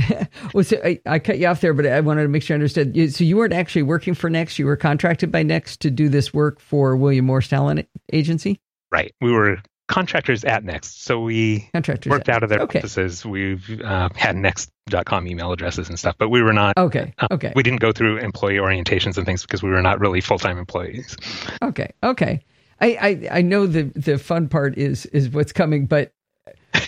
[0.53, 2.57] well, so I, I, cut you off there, but I wanted to make sure I
[2.57, 3.13] understood.
[3.13, 6.33] So you weren't actually working for Next; you were contracted by Next to do this
[6.33, 8.59] work for William Morris Talent Agency.
[8.91, 9.13] Right.
[9.21, 12.79] We were contractors at Next, so we contractors worked out of their okay.
[12.79, 13.25] offices.
[13.25, 16.77] We've uh, had Next.com email addresses and stuff, but we were not.
[16.77, 17.13] Okay.
[17.17, 17.51] Uh, okay.
[17.55, 20.57] We didn't go through employee orientations and things because we were not really full time
[20.57, 21.17] employees.
[21.61, 21.91] Okay.
[22.03, 22.45] Okay.
[22.81, 26.13] I, I I know the the fun part is is what's coming, but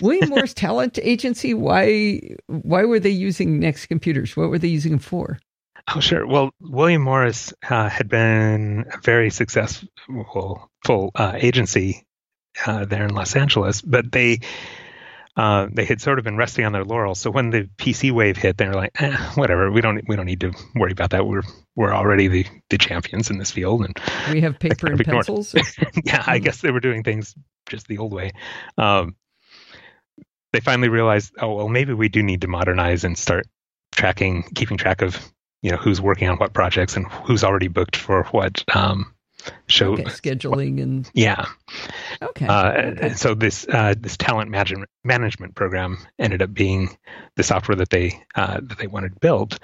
[0.00, 1.54] William Morris Talent Agency.
[1.54, 2.20] Why?
[2.46, 4.36] Why were they using Next Computers?
[4.36, 5.38] What were they using them for?
[5.94, 6.26] Oh, sure.
[6.26, 12.06] Well, William Morris uh, had been a very successful full uh, agency
[12.66, 14.40] uh, there in Los Angeles, but they
[15.36, 17.18] uh, they had sort of been resting on their laurels.
[17.18, 20.26] So when the PC wave hit, they were like, eh, "Whatever, we don't we don't
[20.26, 21.26] need to worry about that.
[21.26, 21.42] We're
[21.74, 23.98] we're already the, the champions in this field." And
[24.30, 25.54] we have paper and pencils.
[26.04, 26.44] yeah, I hmm.
[26.44, 27.34] guess they were doing things
[27.68, 28.32] just the old way.
[28.76, 29.16] Um,
[30.52, 33.46] they finally realized, oh well, maybe we do need to modernize and start
[33.94, 37.96] tracking, keeping track of you know who's working on what projects and who's already booked
[37.96, 39.14] for what um,
[39.66, 39.92] show.
[39.92, 41.46] Okay, scheduling and yeah.
[42.20, 43.12] Okay, uh, okay.
[43.14, 46.96] so this uh, this talent management management program ended up being
[47.36, 49.58] the software that they uh, that they wanted built.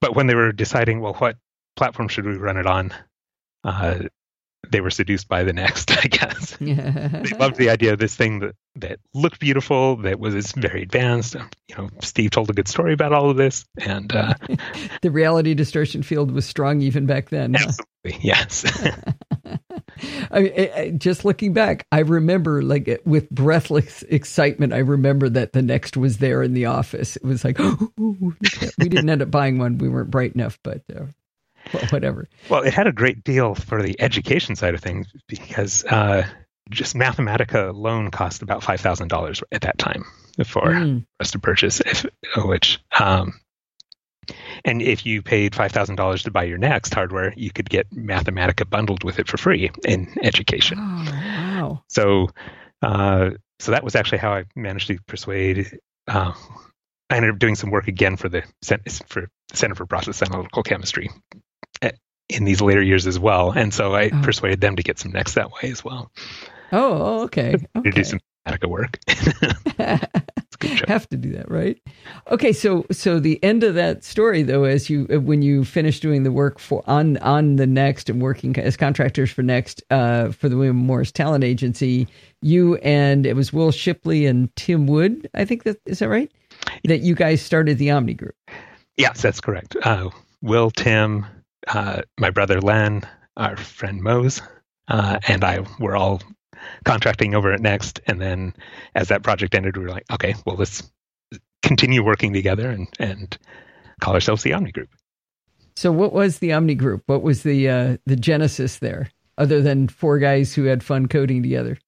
[0.00, 1.36] But when they were deciding well what
[1.76, 2.92] platform should we run it on
[3.64, 4.00] uh,
[4.70, 6.56] they were seduced by the next i guess.
[6.60, 11.34] They loved the idea of this thing that that looked beautiful that was very advanced
[11.68, 14.34] you know steve told a good story about all of this and uh,
[15.02, 17.54] the reality distortion field was strong even back then.
[17.54, 18.64] Absolutely yes.
[20.30, 25.62] I, I, just looking back i remember like with breathless excitement i remember that the
[25.62, 27.16] next was there in the office.
[27.16, 29.78] It was like oh, we didn't end up buying one.
[29.78, 31.04] We weren't bright enough but uh,
[31.90, 36.26] whatever well it had a great deal for the education side of things because uh,
[36.70, 40.04] just Mathematica alone cost about five thousand dollars at that time
[40.46, 41.06] for mm.
[41.20, 41.80] us to purchase.
[41.80, 42.06] If,
[42.36, 43.34] which, um,
[44.64, 47.90] and if you paid five thousand dollars to buy your next hardware, you could get
[47.90, 50.78] Mathematica bundled with it for free in education.
[50.80, 51.82] Oh, wow!
[51.88, 52.28] So,
[52.82, 55.78] uh, so that was actually how I managed to persuade.
[56.08, 56.32] Uh,
[57.10, 58.42] I ended up doing some work again for the
[59.06, 61.10] for Center for Process Analytical Chemistry
[62.28, 64.22] in these later years as well, and so I oh.
[64.22, 66.10] persuaded them to get some next that way as well.
[66.72, 67.54] Oh, okay.
[67.54, 67.66] okay.
[67.84, 68.98] To do some Attica work.
[70.86, 71.78] Have to do that, right?
[72.30, 76.00] Okay, so so the end of that story, though, as you uh, when you finish
[76.00, 80.30] doing the work for on on the next and working as contractors for next uh,
[80.30, 82.06] for the William Morris Talent Agency,
[82.40, 85.28] you and it was Wil Shipley and Tim Wood.
[85.34, 86.30] I think that is that right?
[86.84, 88.36] That you guys started the Omni Group.
[88.96, 89.76] Yes, that's correct.
[89.82, 90.10] Uh,
[90.40, 91.26] Wil, Tim,
[91.68, 93.02] uh, my brother Len,
[93.36, 94.40] our friend Mose,
[94.88, 96.22] uh, and I were all
[96.84, 98.00] contracting over at Next.
[98.06, 98.54] And then
[98.94, 100.82] as that project ended, we were like, okay, well, let's
[101.62, 103.36] continue working together and, and
[104.00, 104.90] call ourselves the Omni Group.
[105.76, 107.02] So, what was the Omni Group?
[107.06, 111.42] What was the uh, the genesis there, other than four guys who had fun coding
[111.42, 111.78] together?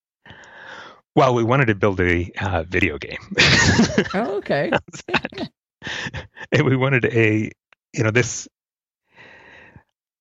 [1.15, 3.19] Well, we wanted to build a uh, video game.
[4.12, 4.73] oh, okay.
[6.53, 7.51] and we wanted a,
[7.95, 8.49] you know, this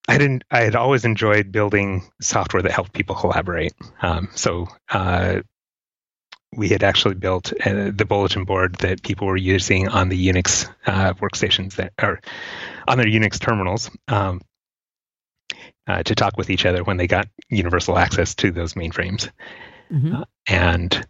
[0.08, 0.44] I didn't.
[0.52, 3.74] I had always enjoyed building software that helped people collaborate.
[4.02, 5.41] Um, so uh,
[6.56, 10.72] we had actually built uh, the bulletin board that people were using on the Unix
[10.86, 12.20] uh, workstations that are
[12.88, 14.41] on their Unix terminals um,
[15.88, 19.30] uh, to talk with each other when they got universal access to those mainframes.
[19.91, 20.15] Mm-hmm.
[20.15, 21.08] Uh, and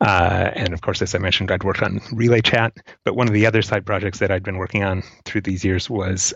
[0.00, 2.72] uh, and of course, as I mentioned, I'd worked on Relay Chat.
[3.04, 5.88] But one of the other side projects that I'd been working on through these years
[5.88, 6.34] was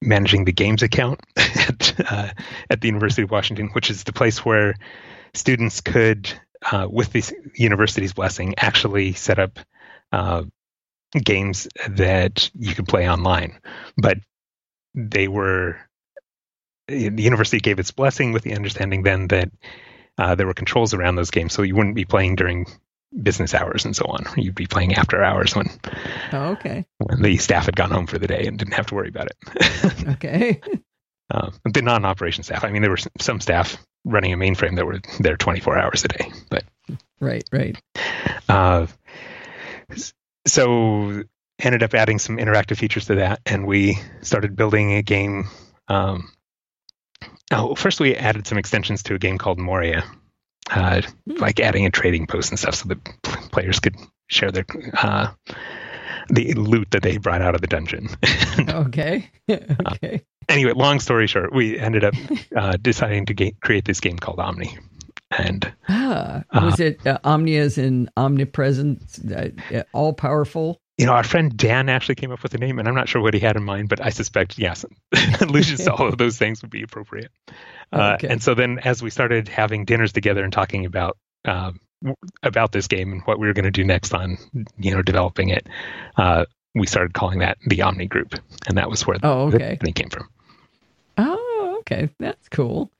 [0.00, 2.28] managing the games account at, uh,
[2.70, 4.74] at the University of Washington, which is the place where
[5.34, 6.32] students could,
[6.70, 9.58] uh, with the university's blessing, actually set up
[10.12, 10.42] uh,
[11.12, 13.58] games that you could play online.
[13.96, 14.18] But
[14.94, 15.78] they were,
[16.86, 19.50] the university gave its blessing with the understanding then that
[20.16, 22.66] uh, there were controls around those games, so you wouldn't be playing during
[23.22, 24.24] business hours and so on.
[24.36, 25.68] You'd be playing after hours when
[26.32, 28.94] oh, okay when the staff had gone home for the day and didn't have to
[28.94, 30.08] worry about it.
[30.08, 30.60] okay.
[31.30, 32.64] Uh, the non-operation staff.
[32.64, 36.08] I mean, there were some staff running a mainframe that were there 24 hours a
[36.08, 36.64] day, but
[37.20, 37.76] right, right.
[38.48, 38.86] Uh,
[40.46, 41.22] so
[41.58, 45.48] ended up adding some interactive features to that, and we started building a game.
[45.88, 46.32] Um,
[47.52, 50.04] oh, first we added some extensions to a game called Moria,
[50.70, 53.04] uh, like adding a trading post and stuff so that
[53.50, 53.96] players could
[54.28, 54.64] share their
[54.94, 55.28] uh,
[56.28, 58.08] the loot that they brought out of the dungeon.
[58.68, 59.30] okay.
[59.50, 60.14] okay.
[60.14, 60.18] Uh,
[60.48, 62.14] anyway, long story short, we ended up
[62.54, 64.78] uh, deciding to ga- create this game called Omni.
[65.30, 69.18] And ah, was uh, it uh, Omni as in omnipresent,
[69.92, 70.80] all powerful?
[70.98, 73.22] you know, our friend Dan actually came up with the name, and I'm not sure
[73.22, 74.84] what he had in mind, but I suspect yes,
[75.48, 77.30] Lucius, all of those things would be appropriate.
[77.92, 78.28] Uh, okay.
[78.28, 81.72] And so then, as we started having dinners together and talking about uh,
[82.42, 84.38] about this game and what we were going to do next on,
[84.78, 85.66] you know, developing it,
[86.16, 88.34] uh, we started calling that the Omni Group,
[88.66, 89.76] and that was where oh, okay.
[89.80, 90.28] the name came from.
[91.16, 92.90] Oh, okay, that's cool.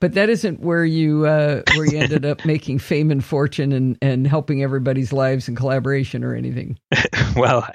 [0.00, 3.96] But that isn't where you uh, where you ended up making fame and fortune and
[4.02, 6.78] and helping everybody's lives and collaboration or anything.
[7.36, 7.68] well,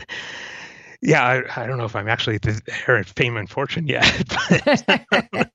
[1.01, 4.03] yeah, I, I, don't know if I'm actually there at fame and fortune yet,
[5.09, 5.51] but,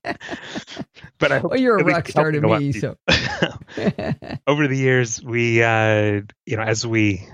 [1.17, 2.71] but I hope well, you're a rock star to me.
[2.71, 2.95] So
[4.47, 7.27] over the years, we, uh, you know, as we,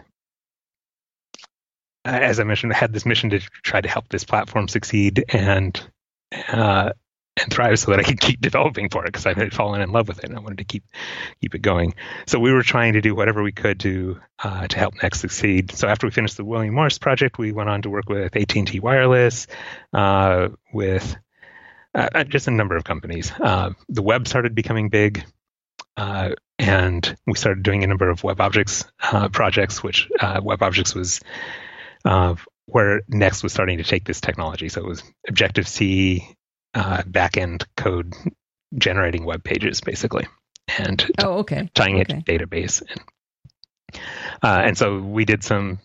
[2.05, 5.79] as I mentioned, I had this mission to try to help this platform succeed and
[6.47, 6.93] uh,
[7.41, 9.91] and thrive so that I could keep developing for it because I had fallen in
[9.91, 10.83] love with it and I wanted to keep
[11.41, 11.95] keep it going.
[12.27, 15.71] So we were trying to do whatever we could to uh, to help Next succeed.
[15.71, 18.55] So after we finished the William Morris project, we went on to work with AT
[18.55, 19.47] and T Wireless,
[19.93, 21.15] uh, with
[21.95, 23.31] uh, uh, just a number of companies.
[23.31, 25.25] Uh, the web started becoming big.
[25.97, 30.09] Uh, and we started doing a number of WebObjects projects, which
[30.41, 31.19] web objects was
[32.71, 34.69] where Next was starting to take this technology.
[34.69, 36.37] So it was Objective C,
[36.73, 38.13] uh, backend code
[38.77, 40.27] generating web pages, basically,
[40.77, 42.01] and oh, okay, tying okay.
[42.01, 42.81] it to database.
[42.81, 43.01] And,
[44.43, 45.79] uh, and so we did some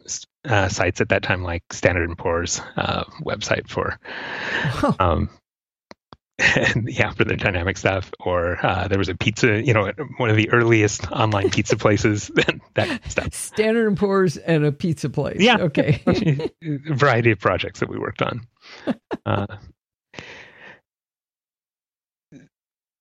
[0.44, 3.98] uh, sites at that time, like Standard and Poor's uh, website for,
[4.98, 5.30] um,
[6.38, 8.12] yeah, for the dynamic stuff.
[8.20, 12.30] Or uh, there was a pizza, you know, one of the earliest online pizza places.
[12.74, 13.32] that stuff.
[13.32, 15.40] Standard and Poor's and a pizza place.
[15.40, 15.58] Yeah.
[15.58, 16.02] Okay.
[16.62, 18.46] a variety of projects that we worked on.
[19.24, 19.46] Uh,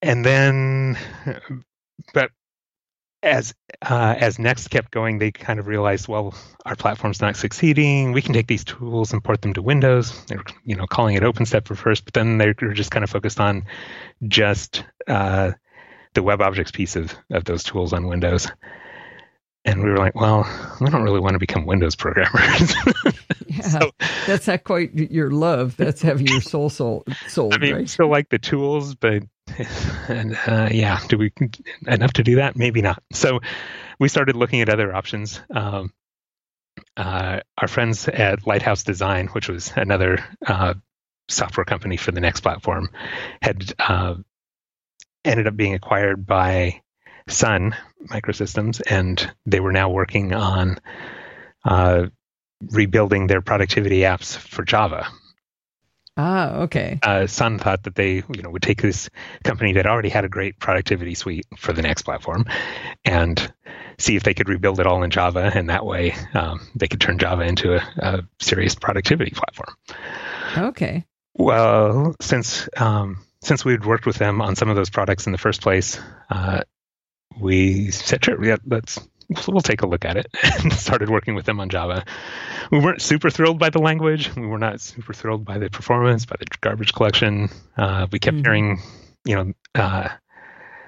[0.04, 0.98] and then
[2.14, 2.32] but
[3.24, 6.36] as uh, as Next kept going, they kind of realized, well,
[6.66, 8.12] our platform's not succeeding.
[8.12, 10.26] We can take these tools and port them to Windows.
[10.26, 13.10] They're you know calling it OpenStep for first, but then they were just kind of
[13.10, 13.66] focused on
[14.28, 15.54] just uh,
[16.14, 18.52] the WebObjects piece of of those tools on Windows.
[19.66, 20.46] And we were like, well,
[20.82, 22.76] we don't really want to become Windows programmers.
[23.48, 23.92] yeah, so,
[24.28, 25.78] that's not quite your love.
[25.78, 27.08] That's having your soul sold.
[27.30, 27.90] sold I mean, right?
[27.90, 29.24] still like the tools, but
[30.08, 31.32] and uh, yeah, do we
[31.88, 32.56] enough to do that?
[32.56, 33.02] Maybe not.
[33.12, 33.40] So
[34.00, 35.42] we started looking at other options.
[35.54, 35.94] Um,
[36.98, 40.74] uh, our friends at Lighthouse Design, which was another uh,
[41.28, 42.90] software company for the next platform,
[43.42, 44.16] had uh,
[45.26, 46.82] ended up being acquired by
[47.30, 47.76] Sun
[48.08, 50.78] Microsystems, and they were now working on
[51.64, 52.08] uh,
[52.72, 55.08] rebuilding their productivity apps for Java.
[56.16, 57.00] Ah, okay.
[57.02, 59.10] Uh, Sun thought that they, you know, would take this
[59.44, 62.46] company that already had a great productivity suite for the next platform,
[63.04, 63.52] and
[63.98, 67.02] see if they could rebuild it all in Java, and that way um, they could
[67.02, 69.76] turn Java into a, a, serious productivity platform.
[70.56, 71.04] Okay.
[71.36, 75.40] Well, since um, since we'd worked with them on some of those products in the
[75.40, 76.00] first place,
[76.30, 76.62] uh,
[77.40, 79.00] we said, sure, yeah, let's
[79.48, 82.06] we'll take a look at it and started working with them on Java.
[82.72, 84.34] We weren't super thrilled by the language.
[84.36, 87.50] We were not super thrilled by the performance, by the garbage collection.
[87.78, 88.46] Uh, we kept mm-hmm.
[88.46, 88.82] hearing,
[89.26, 90.10] you know, uh,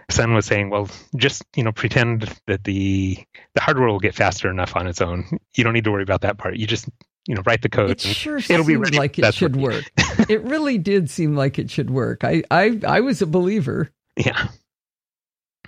[0.10, 3.18] Sun was saying, "Well, just you know, pretend that the
[3.56, 5.26] the hardware will get faster enough on its own.
[5.56, 6.58] You don't need to worry about that part.
[6.58, 6.88] You just
[7.26, 7.92] you know write the code.
[7.92, 8.98] It sure it'll be ready.
[8.98, 9.84] like it That's should work.
[10.30, 12.24] it really did seem like it should work.
[12.24, 13.92] I I I was a believer.
[14.16, 14.50] Yeah.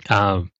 [0.08, 0.50] Um,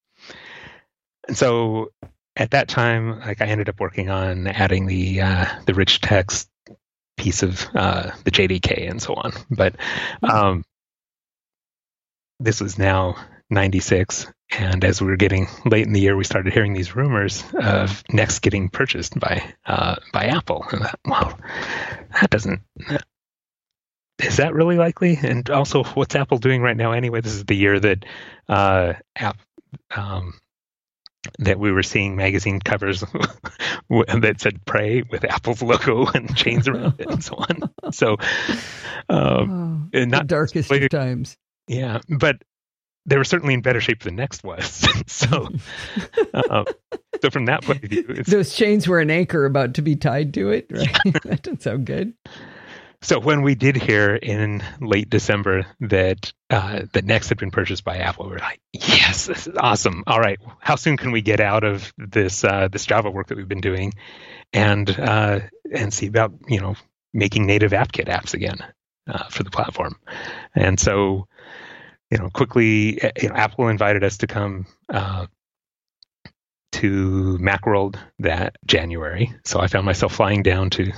[1.29, 1.93] and so
[2.37, 6.49] at that time, like I ended up working on adding the uh, the rich text
[7.17, 9.33] piece of uh, the JDK and so on.
[9.51, 9.77] But
[10.21, 10.31] hmm.
[10.31, 10.65] um,
[12.41, 13.17] this was now
[13.51, 14.27] 96.
[14.51, 18.03] And as we were getting late in the year, we started hearing these rumors of
[18.09, 20.65] Next getting purchased by uh, by Apple.
[20.73, 21.39] And that, well,
[22.19, 22.61] that doesn't.
[24.19, 25.19] Is that really likely?
[25.23, 27.21] And also, what's Apple doing right now anyway?
[27.21, 28.05] This is the year that
[28.49, 29.39] uh, App,
[29.95, 30.33] um,
[31.39, 33.01] that we were seeing magazine covers
[33.89, 37.93] that said "Pray" with Apple's logo and chains around it and so on.
[37.93, 38.17] So,
[39.09, 41.37] um, oh, not darkest of times.
[41.67, 42.43] Yeah, but
[43.07, 44.87] they were certainly in better shape than Next was.
[45.07, 45.49] so,
[46.35, 46.67] um,
[47.23, 50.35] so from that point of view, those chains were an anchor about to be tied
[50.35, 50.67] to it.
[50.71, 50.97] Right?
[51.25, 52.15] that doesn't sound good.
[53.01, 57.85] So when we did hear in late December that uh, that Next had been purchased
[57.85, 60.03] by Apple, we were like, "Yes, this is awesome!
[60.07, 63.37] All right, how soon can we get out of this uh, this Java work that
[63.37, 63.93] we've been doing,
[64.53, 65.41] and uh,
[65.73, 66.75] and see about you know
[67.13, 68.59] making native AppKit apps again
[69.07, 69.95] uh, for the platform?"
[70.57, 71.29] And so,
[72.11, 75.27] you know, quickly, you know, Apple invited us to come uh,
[76.79, 79.35] to Macworld that January.
[79.45, 80.93] So I found myself flying down to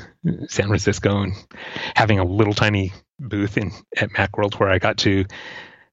[0.48, 1.32] San Francisco and
[1.94, 5.24] having a little tiny booth in at Macworld where I got to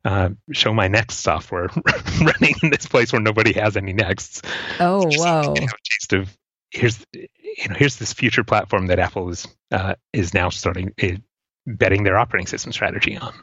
[0.03, 1.69] uh, show my Next software
[2.21, 4.41] running in this place where nobody has any Nexts.
[4.79, 5.53] Oh wow!
[5.53, 6.37] a taste of
[6.71, 11.17] here's you know here's this future platform that Apple is uh, is now starting uh,
[11.65, 13.33] betting their operating system strategy on.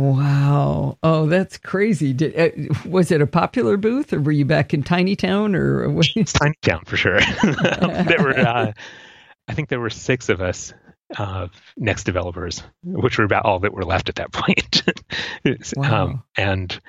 [0.00, 0.96] Wow!
[1.02, 2.14] Oh, that's crazy.
[2.14, 5.88] Did, uh, was it a popular booth, or were you back in Tiny Town, or
[5.90, 6.06] what?
[6.14, 7.20] Tiny Town for sure.
[7.42, 8.72] there were, uh,
[9.46, 10.72] I think, there were six of us
[11.18, 14.82] uh, Next developers, which were about all that were left at that point.
[15.76, 16.04] wow.
[16.04, 16.80] Um, and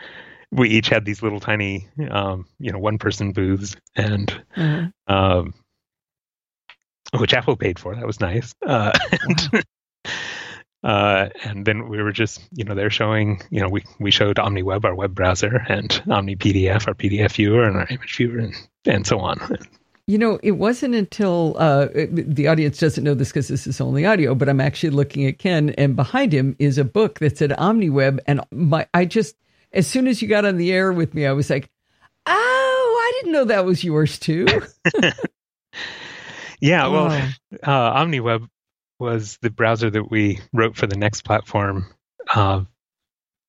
[0.51, 5.13] we each had these little tiny, um, you know, one person booths, and mm-hmm.
[5.13, 5.53] um,
[7.17, 7.93] which Apple paid for.
[7.93, 8.53] That was nice.
[8.65, 9.65] Uh, and,
[10.83, 14.37] uh, and then we were just, you know, they're showing, you know, we, we showed
[14.37, 18.55] OmniWeb, our web browser, and OmniPDF, our PDF viewer, and our image viewer, and,
[18.85, 19.39] and so on.
[20.07, 24.05] You know, it wasn't until uh, the audience doesn't know this because this is only
[24.05, 27.51] audio, but I'm actually looking at Ken, and behind him is a book that said
[27.51, 29.35] OmniWeb, and my I just
[29.71, 31.69] as soon as you got on the air with me, I was like,
[32.25, 34.47] "Oh, I didn't know that was yours too."
[36.59, 37.71] yeah, well, oh.
[37.71, 38.49] uh, OmniWeb
[39.01, 41.87] was the browser that we wrote for the next platform
[42.33, 42.63] uh,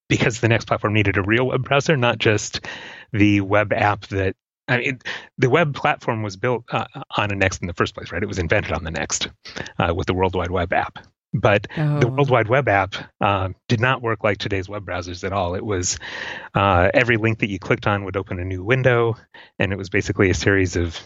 [0.08, 2.66] because the next platform needed a real web browser, not just
[3.12, 4.34] the web app that.
[4.68, 5.00] I mean,
[5.38, 6.86] the web platform was built uh,
[7.16, 8.22] on a Next in the first place, right?
[8.22, 9.28] It was invented on the Next
[9.78, 11.04] uh, with the World Wide Web app.
[11.34, 11.98] But oh.
[11.98, 15.54] the World Wide Web app uh, did not work like today's web browsers at all.
[15.54, 15.98] It was
[16.54, 19.16] uh, every link that you clicked on would open a new window,
[19.58, 20.98] and it was basically a series of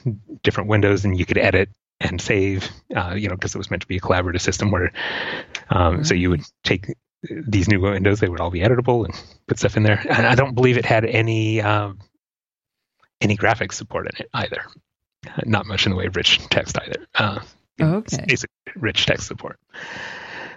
[0.42, 1.70] different windows, and you could edit
[2.00, 2.70] and save.
[2.94, 4.92] Uh, you know, because it was meant to be a collaborative system where,
[5.70, 9.14] um, so you would take these new windows; they would all be editable and
[9.46, 10.00] put stuff in there.
[10.08, 11.98] And I don't believe it had any um,
[13.20, 14.62] any graphics support in it either.
[15.44, 17.06] Not much in the way of rich text either.
[17.14, 17.40] Uh,
[17.80, 18.24] okay.
[18.28, 19.58] Basic rich text support.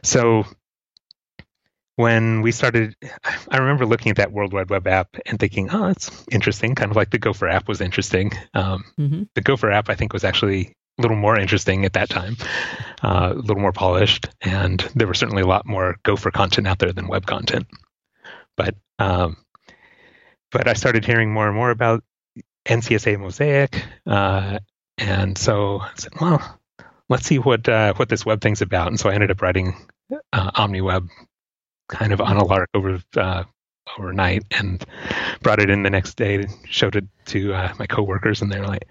[0.03, 0.45] So
[1.95, 2.95] when we started,
[3.49, 6.75] I remember looking at that World Wide Web app and thinking, oh, it's interesting.
[6.75, 8.31] Kind of like the Gopher app was interesting.
[8.53, 9.23] Um, mm-hmm.
[9.33, 12.37] The Gopher app, I think, was actually little more interesting at that time,
[13.03, 16.79] uh, a little more polished, and there was certainly a lot more Gopher content out
[16.79, 17.67] there than web content.
[18.57, 19.37] But um,
[20.51, 22.03] but I started hearing more and more about
[22.65, 24.59] NCSA Mosaic, uh,
[24.97, 26.59] and so I said, well,
[27.07, 28.87] let's see what uh, what this web thing's about.
[28.87, 29.75] And so I ended up writing
[30.33, 31.07] uh, OmniWeb
[31.87, 33.43] kind of on a lark over uh,
[33.97, 34.85] overnight, and
[35.41, 36.35] brought it in the next day.
[36.35, 38.87] And showed it to uh, my coworkers, and they're like,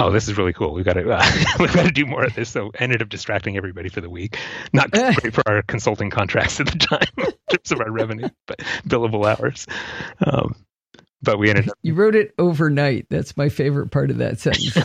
[0.00, 0.72] "Oh, this is really cool.
[0.72, 1.24] We've got to uh,
[1.58, 4.38] we've got to do more of this." So ended up distracting everybody for the week.
[4.72, 8.58] Not great for our consulting contracts at the time in terms of our revenue, but
[8.86, 9.66] billable hours.
[10.24, 10.54] Um,
[11.22, 11.78] but we ended up.
[11.82, 13.06] You wrote it overnight.
[13.10, 14.76] That's my favorite part of that sentence.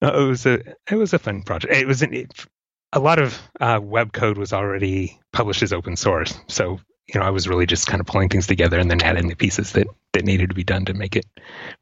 [0.00, 0.60] Uh, it was a
[0.90, 1.74] it was a fun project.
[1.74, 2.32] It was an, it,
[2.92, 6.78] a lot of uh, web code was already published as open source, so
[7.12, 9.34] you know I was really just kind of pulling things together and then adding the
[9.34, 11.26] pieces that that needed to be done to make it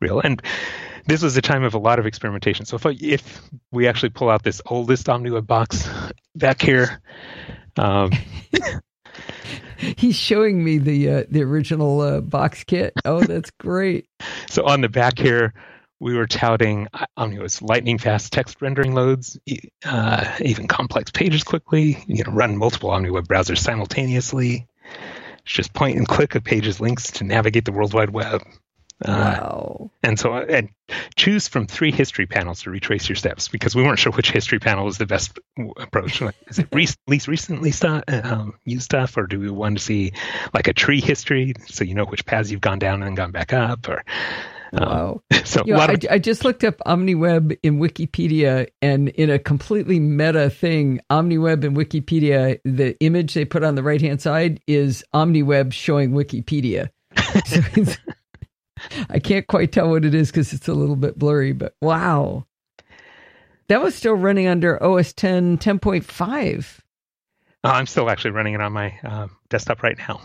[0.01, 0.21] real.
[0.21, 0.43] And
[1.07, 2.67] this was a time of a lot of experimentation.
[2.67, 5.89] So if I, if we actually pull out this oldest OmniWeb box
[6.35, 7.01] back here.
[7.77, 8.11] Um,
[9.79, 12.95] He's showing me the uh, the original uh, box kit.
[13.05, 14.09] Oh, that's great.
[14.49, 15.53] so on the back here,
[16.01, 16.89] we were touting
[17.19, 19.39] Omniworks lightning fast text rendering loads,
[19.85, 22.03] uh, even complex pages quickly.
[22.07, 24.67] You know, run multiple OmniWeb browsers simultaneously.
[25.43, 28.43] It's just point and click of pages links to navigate the World Wide Web.
[29.05, 29.91] Uh, wow.
[30.03, 30.71] And so, and
[31.17, 34.59] choose from three history panels to retrace your steps because we weren't sure which history
[34.59, 35.39] panel was the best
[35.77, 36.21] approach.
[36.21, 39.85] Like, is it re- least recently st- um, used stuff, or do we want to
[39.85, 40.13] see
[40.55, 43.53] like a tree history so you know which paths you've gone down and gone back
[43.53, 44.03] up, or
[44.73, 45.23] um, wow.
[45.45, 49.39] so you know, I, of- I, just looked up OmniWeb in Wikipedia, and in a
[49.39, 54.61] completely meta thing, OmniWeb in Wikipedia, the image they put on the right hand side
[54.67, 56.89] is OmniWeb showing Wikipedia.
[57.47, 57.61] so
[59.09, 62.47] I can't quite tell what it is because it's a little bit blurry, but wow.
[63.69, 66.79] That was still running under OS 10 10.5.
[67.65, 70.21] Uh, I'm still actually running it on my uh, desktop right now.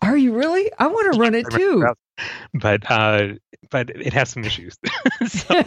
[0.00, 0.70] Are you really?
[0.78, 1.86] I want to run it too.
[2.54, 3.34] But uh,
[3.70, 4.78] but it has some issues.
[5.26, 5.54] so,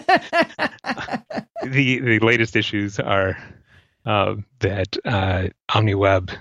[1.64, 3.38] the the latest issues are
[4.06, 6.36] uh, that uh, OmniWeb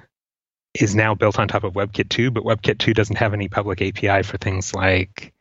[0.74, 3.82] is now built on top of WebKit 2, but WebKit 2 doesn't have any public
[3.82, 5.34] API for things like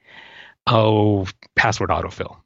[0.70, 2.38] oh password autofill.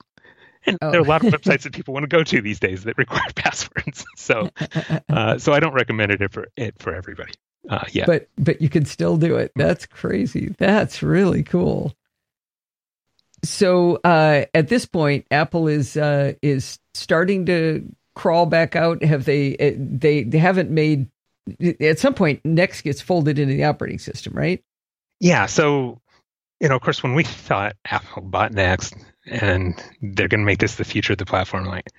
[0.66, 0.92] And oh.
[0.92, 2.98] there are a lot of websites that people want to go to these days that
[2.98, 4.06] require passwords.
[4.16, 4.50] So,
[5.10, 7.34] uh, so I don't recommend it for it for everybody.
[7.70, 9.52] Uh, yeah, but but you can still do it.
[9.54, 10.56] That's crazy.
[10.58, 11.94] That's really cool.
[13.44, 19.04] So uh, at this point, Apple is uh, is starting to crawl back out.
[19.04, 19.58] Have they?
[19.58, 21.10] Uh, they they haven't made.
[21.82, 24.64] At some point, Next gets folded into the operating system, right?
[25.20, 25.48] Yeah.
[25.48, 26.00] So,
[26.64, 28.96] you know, of course, when we thought Apple bought Next
[29.26, 31.90] and they're going to make this the future of the platform, like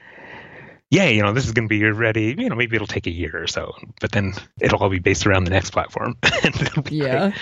[0.88, 2.34] yeah, you know, this is going to be ready.
[2.38, 5.26] You know, maybe it'll take a year or so, but then it'll all be based
[5.26, 6.16] around the next platform.
[6.90, 7.32] yeah.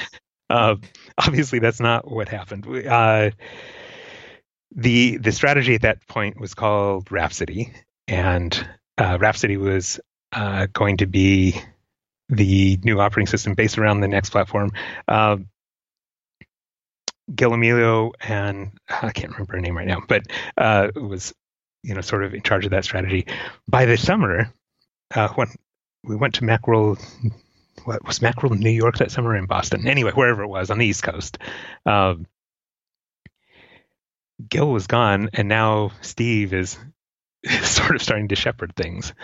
[0.51, 0.77] Uh,
[1.17, 2.67] obviously, that's not what happened.
[2.87, 3.31] Uh,
[4.75, 7.73] the the strategy at that point was called Rhapsody,
[8.09, 8.67] and
[8.99, 10.01] uh, Rhapsody was
[10.33, 11.55] uh, going to be
[12.29, 14.73] the new operating system based around the next platform.
[15.07, 15.37] Uh,
[17.35, 20.25] Gil Amelio and I can't remember her name right now, but
[20.57, 21.33] uh, was
[21.83, 23.27] you know sort of in charge of that strategy.
[23.69, 24.53] By the summer,
[25.15, 25.49] uh, when
[26.05, 27.01] we went to Macworld,
[27.85, 29.87] what was Macworld in New York that summer in Boston?
[29.87, 31.39] Anyway, wherever it was on the East Coast.
[31.87, 32.27] Um,
[34.49, 36.79] Gil was gone, and now Steve is,
[37.43, 39.15] is sort of starting to shepherd things.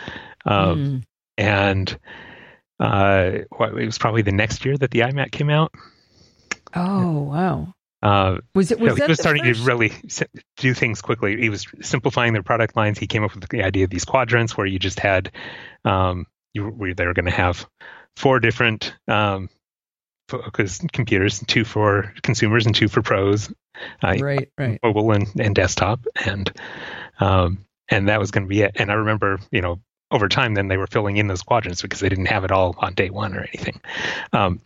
[0.44, 1.02] Um, mm.
[1.36, 1.98] And
[2.80, 5.72] uh, what, it was probably the next year that the iMac came out.
[6.74, 7.74] Oh wow!
[8.02, 8.78] Uh, was it?
[8.78, 9.60] Was, he was starting first?
[9.60, 9.92] to really
[10.56, 11.40] do things quickly.
[11.40, 12.98] He was simplifying their product lines.
[12.98, 15.32] He came up with the idea of these quadrants, where you just had,
[15.84, 17.66] um, you were they were going to have
[18.16, 19.48] four different um,
[20.28, 23.52] focus computers, two for consumers and two for pros.
[24.02, 24.78] Uh, right, right.
[24.82, 26.52] Mobile and, and desktop, and
[27.18, 28.72] um, and that was going to be it.
[28.76, 29.80] And I remember, you know,
[30.10, 32.74] over time, then they were filling in those quadrants because they didn't have it all
[32.78, 33.80] on day one or anything.
[34.32, 34.60] Um,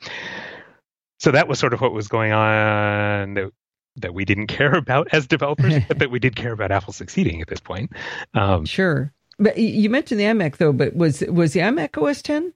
[1.22, 3.52] so that was sort of what was going on that,
[3.96, 7.40] that we didn't care about as developers, but that we did care about Apple succeeding
[7.40, 7.92] at this point.
[8.34, 9.12] Um, sure.
[9.38, 12.52] But you mentioned the iMac though, but was was the iMac OS 10?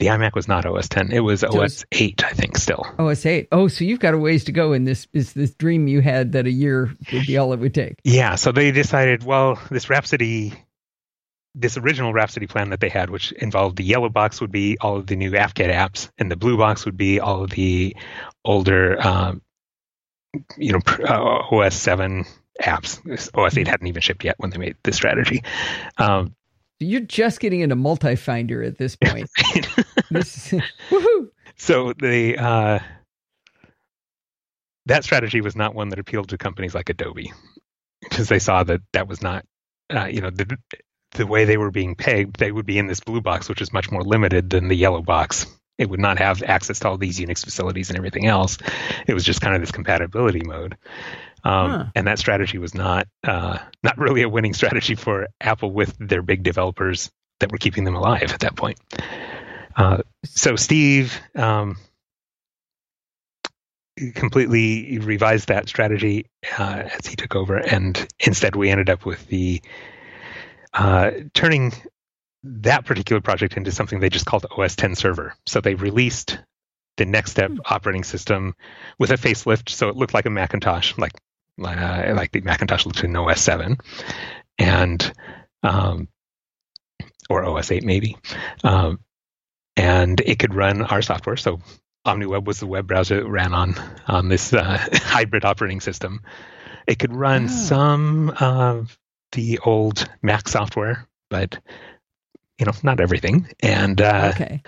[0.00, 1.12] The iMac was not OS 10.
[1.12, 2.84] It was so OS 8, I think, still.
[2.98, 3.48] OS 8.
[3.52, 6.32] Oh, so you've got a ways to go in this is this dream you had
[6.32, 8.00] that a year would be all it would take.
[8.02, 10.54] Yeah, so they decided, well, this Rhapsody
[11.56, 14.96] this original Rhapsody plan that they had, which involved the yellow box would be all
[14.96, 17.96] of the new AppKit apps, and the blue box would be all of the
[18.44, 19.40] older, um,
[20.58, 22.26] you know, uh, OS seven
[22.62, 23.00] apps.
[23.34, 25.42] OS eight hadn't even shipped yet when they made this strategy.
[25.96, 26.34] Um,
[26.78, 29.30] You're just getting into multi-finder at this point.
[30.10, 30.48] this
[30.90, 31.30] woohoo!
[31.56, 32.78] So the uh,
[34.84, 37.32] that strategy was not one that appealed to companies like Adobe
[38.02, 39.46] because they saw that that was not
[39.90, 40.58] uh, you know the
[41.12, 43.72] the way they were being pegged, they would be in this blue box, which is
[43.72, 45.46] much more limited than the yellow box.
[45.78, 48.58] It would not have access to all these Unix facilities and everything else.
[49.06, 50.76] It was just kind of this compatibility mode.
[51.44, 51.84] Um, huh.
[51.94, 56.22] And that strategy was not uh, not really a winning strategy for Apple with their
[56.22, 58.78] big developers that were keeping them alive at that point.
[59.76, 61.76] Uh, so Steve um,
[64.14, 66.26] completely revised that strategy
[66.58, 69.62] uh, as he took over, and instead we ended up with the
[70.76, 71.72] uh, turning
[72.42, 75.34] that particular project into something they just called OS 10 Server.
[75.46, 76.38] So they released
[76.96, 77.58] the next step mm.
[77.66, 78.54] operating system
[78.98, 81.12] with a facelift, so it looked like a Macintosh, like
[81.62, 83.78] uh, like the Macintosh looked in OS 7,
[84.58, 85.12] and
[85.62, 86.08] um,
[87.28, 88.16] or OS 8 maybe,
[88.62, 89.00] um,
[89.76, 91.36] and it could run our software.
[91.36, 91.60] So
[92.06, 93.74] OmniWeb was the web browser that ran on
[94.06, 96.20] on this uh, hybrid operating system.
[96.86, 97.48] It could run oh.
[97.48, 98.96] some of
[99.36, 101.58] the old Mac software, but
[102.58, 103.48] you know, not everything.
[103.60, 104.62] And uh, okay,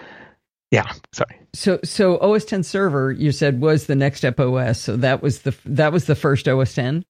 [0.70, 1.40] yeah, sorry.
[1.54, 4.78] So, so OS 10 server, you said was the next step OS.
[4.78, 7.04] So that was the that was the first OS 10.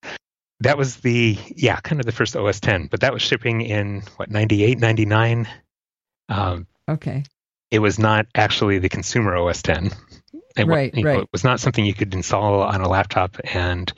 [0.61, 4.02] That was the yeah, kind of the first OS 10, but that was shipping in
[4.16, 5.48] what 98, 99.
[6.28, 7.24] Um, okay.
[7.70, 9.90] It was not actually the consumer OS 10.
[10.56, 11.14] It, right, you right.
[11.16, 13.92] Know, it was not something you could install on a laptop and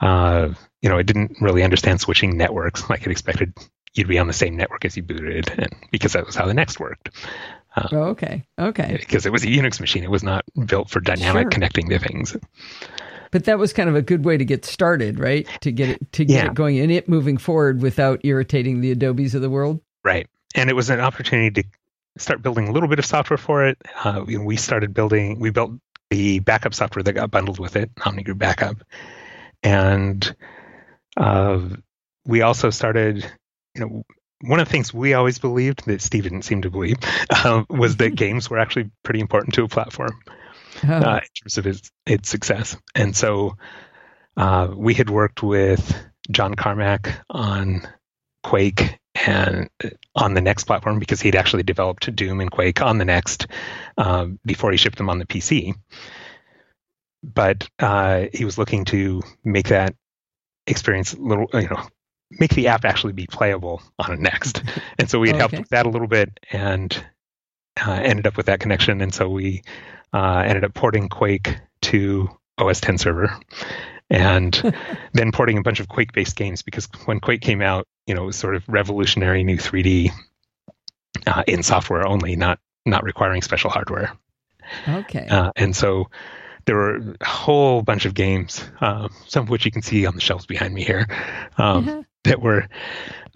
[0.00, 0.50] uh,
[0.82, 3.52] you know, it didn't really understand switching networks like it expected
[3.94, 6.54] you'd be on the same network as you booted, and because that was how the
[6.54, 7.10] Next worked.
[7.76, 8.96] Uh, oh, okay, okay.
[8.98, 11.50] Because it was a Unix machine, it was not built for dynamic sure.
[11.50, 12.36] connecting to things.
[13.30, 15.46] But that was kind of a good way to get started, right?
[15.60, 16.46] To get it to get yeah.
[16.46, 19.80] it going and it moving forward without irritating the Adobes of the world.
[20.02, 21.68] Right, and it was an opportunity to
[22.16, 23.78] start building a little bit of software for it.
[24.02, 25.38] Uh, we started building.
[25.40, 25.72] We built
[26.10, 28.78] the backup software that got bundled with it, OmniGroup Backup,
[29.62, 30.34] and
[31.18, 31.60] uh,
[32.24, 33.30] we also started,
[33.74, 34.02] you know,
[34.42, 36.98] one of the things we always believed that Steve didn't seem to believe
[37.30, 40.12] uh, was that games were actually pretty important to a platform
[40.86, 40.92] oh.
[40.92, 42.76] uh, in terms of its its success.
[42.94, 43.56] And so
[44.36, 45.96] uh, we had worked with
[46.30, 47.82] John Carmack on
[48.44, 52.98] Quake and uh, on the next platform because he'd actually developed Doom and Quake on
[52.98, 53.48] the next
[53.96, 55.74] um, before he shipped them on the PC.
[57.24, 59.96] But uh, he was looking to make that
[60.70, 61.86] experience a little, you know,
[62.30, 64.62] make the app actually be playable on a Next.
[64.98, 65.40] And so we had okay.
[65.40, 66.92] helped with that a little bit and
[67.80, 69.00] uh, ended up with that connection.
[69.00, 69.62] And so we
[70.12, 73.38] uh, ended up porting Quake to OS 10 server
[74.10, 74.74] and
[75.12, 78.24] then porting a bunch of Quake based games because when Quake came out, you know,
[78.24, 80.10] it was sort of revolutionary new 3D
[81.26, 84.12] uh, in software only, not not requiring special hardware.
[84.88, 85.26] Okay.
[85.28, 86.10] Uh, and so
[86.66, 90.14] there were a whole bunch of games, uh, some of which you can see on
[90.14, 91.06] the shelves behind me here,
[91.56, 92.04] um, Mhm.
[92.24, 92.66] that were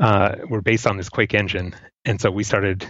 [0.01, 1.75] uh, were based on this Quake engine.
[2.05, 2.85] And so we started,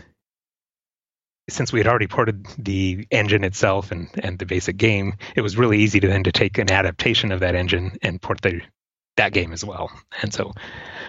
[1.51, 5.57] since we had already ported the engine itself and and the basic game, it was
[5.57, 8.61] really easy to then to take an adaptation of that engine and port the
[9.17, 9.91] that game as well.
[10.23, 10.53] And so,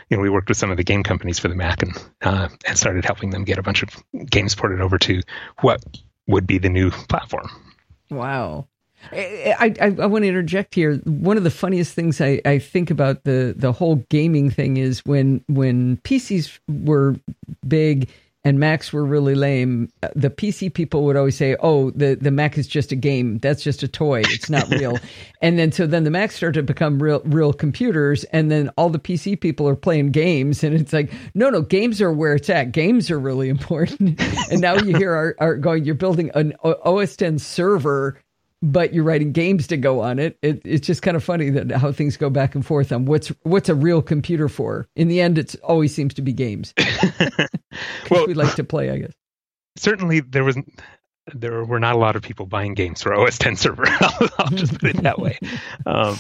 [0.10, 2.50] you know, we worked with some of the game companies for the Mac and uh,
[2.68, 3.90] and started helping them get a bunch of
[4.30, 5.22] games ported over to
[5.62, 5.82] what
[6.28, 7.50] would be the new platform.
[8.10, 8.68] Wow.
[9.12, 10.96] I, I, I want to interject here.
[11.06, 15.00] One of the funniest things I, I think about the, the whole gaming thing is
[15.06, 17.16] when when PCs were
[17.68, 18.10] big
[18.46, 22.58] and Macs were really lame, the PC people would always say, "Oh, the, the Mac
[22.58, 23.40] is just a game.
[23.40, 24.22] That's just a toy.
[24.26, 24.98] It's not real."
[25.42, 28.90] and then so then the Macs started to become real real computers, and then all
[28.90, 32.50] the PC people are playing games, and it's like, no, no, games are where it's
[32.50, 32.72] at.
[32.74, 34.20] Games are really important.
[34.52, 38.20] and now you hear our, our going, you're building an OS 10 server
[38.64, 40.38] but you're writing games to go on it.
[40.42, 40.62] it.
[40.64, 43.68] It's just kind of funny that how things go back and forth on what's what's
[43.68, 44.88] a real computer for.
[44.96, 46.74] In the end, it always seems to be games.
[48.10, 49.12] well, we like to play, I guess.
[49.76, 50.58] Certainly, there was
[51.34, 53.84] there were not a lot of people buying games for OS 10 server.
[53.86, 55.38] I'll, I'll just put it that way.
[55.86, 56.18] Um,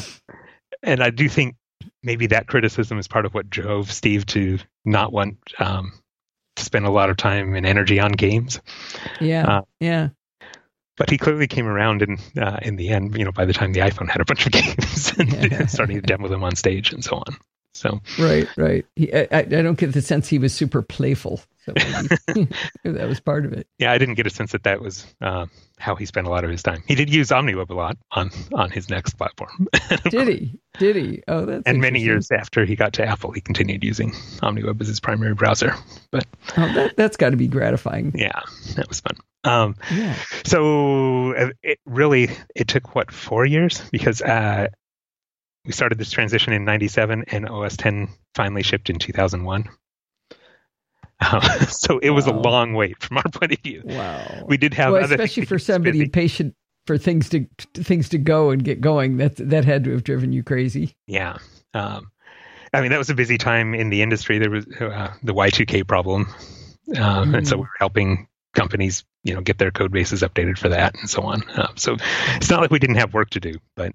[0.81, 1.55] and I do think
[2.01, 5.93] maybe that criticism is part of what drove Steve to not want um,
[6.57, 8.59] to spend a lot of time and energy on games.
[9.21, 10.09] Yeah, uh, yeah
[10.97, 13.17] but he clearly came around in uh, in the end.
[13.17, 16.01] You know, by the time the iPhone had a bunch of games and starting to
[16.01, 17.35] demo them on stage and so on.
[17.73, 18.85] So right, right.
[18.95, 21.41] He, I, I don't get the sense he was super playful.
[21.65, 22.49] So maybe,
[22.83, 23.67] that was part of it.
[23.79, 25.45] Yeah, I didn't get a sense that that was uh,
[25.79, 26.83] how he spent a lot of his time.
[26.87, 29.67] He did use OmniWeb a lot on on his next platform.
[30.09, 30.59] did he?
[30.77, 31.23] Did he?
[31.27, 34.11] Oh, that's and many years after he got to Apple, he continued using
[34.41, 35.73] OmniWeb as his primary browser.
[36.11, 36.25] But
[36.57, 38.11] oh, that, that's got to be gratifying.
[38.15, 38.41] Yeah,
[38.75, 39.15] that was fun.
[39.45, 40.15] Um, yeah.
[40.45, 41.31] So
[41.63, 44.67] it really it took what four years because uh,
[45.65, 49.69] we started this transition in '97 and OS 10 finally shipped in 2001.
[51.21, 53.81] Uh, so it was a long wait from our point of view.
[53.85, 54.43] Wow.
[54.45, 56.09] We did have well, especially for somebody busy.
[56.09, 56.55] patient
[56.85, 57.45] for things to
[57.75, 59.17] things to go and get going.
[59.17, 60.97] That that had to have driven you crazy.
[61.07, 61.37] Yeah.
[61.73, 62.11] Um,
[62.73, 64.39] I mean, that was a busy time in the industry.
[64.39, 66.27] There was uh, the Y2K problem,
[66.89, 67.37] uh, mm.
[67.37, 70.95] and so we were helping companies, you know, get their code bases updated for that
[70.99, 71.43] and so on.
[71.49, 71.95] Uh, so
[72.35, 73.93] it's not like we didn't have work to do, but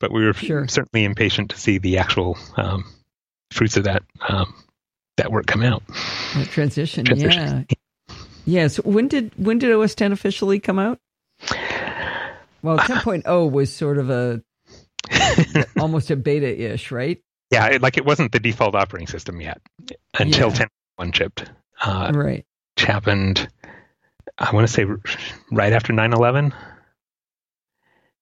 [0.00, 0.66] but we were sure.
[0.68, 2.84] certainly impatient to see the actual um,
[3.52, 4.54] fruits of that um,
[5.16, 5.82] that work come out.
[6.34, 7.66] That transition, transition.
[7.68, 8.16] yeah.
[8.44, 8.76] yes.
[8.78, 10.98] When did when did OS 10 officially come out?
[12.62, 14.42] Well, 10.0 was sort of a
[15.78, 17.20] almost a beta ish, right?
[17.50, 19.60] Yeah, it, like it wasn't the default operating system yet
[20.18, 20.66] until Yeah.
[20.98, 21.44] 10.1 shipped.
[21.82, 22.46] Uh, right.
[22.76, 23.48] which happened,
[24.38, 24.86] I want to say,
[25.52, 26.52] right after 9/11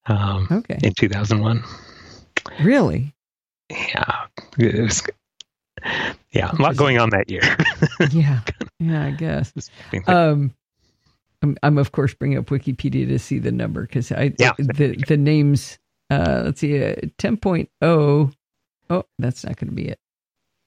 [0.07, 0.79] um, Okay.
[0.83, 1.63] in 2001.
[2.63, 3.15] Really?
[3.71, 4.27] Yeah,
[4.59, 5.03] was,
[6.33, 7.43] yeah, a lot going on that year.
[8.11, 8.41] Yeah.
[8.79, 9.53] Yeah, I guess.
[10.07, 10.53] Um,
[11.43, 14.53] I'm, I'm of course bringing up Wikipedia to see the number because I Yeah.
[14.59, 15.79] the the names.
[16.11, 17.69] Uh, let's see, uh, 10.0.
[18.91, 19.99] Oh, that's not going to be it.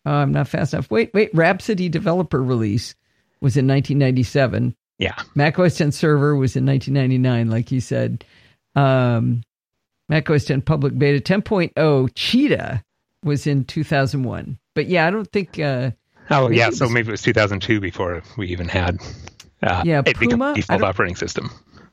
[0.05, 0.89] Oh, I'm not fast enough.
[0.89, 1.29] Wait, wait.
[1.36, 2.95] Rhapsody developer release
[3.41, 4.75] was in 1997.
[4.97, 8.23] yeah, Mac OS 10 server was in 1999, like you said.
[8.76, 9.41] Um,
[10.09, 12.84] Mac OS 10 public beta 10.0 Cheetah
[13.23, 14.57] was in 2001.
[14.76, 15.57] But yeah, I don't think.
[15.59, 15.91] Uh,
[16.30, 18.99] oh yeah, it so was- maybe it was 2002 before we even had
[19.63, 21.49] uh, Yeah, Puma, I default operating system.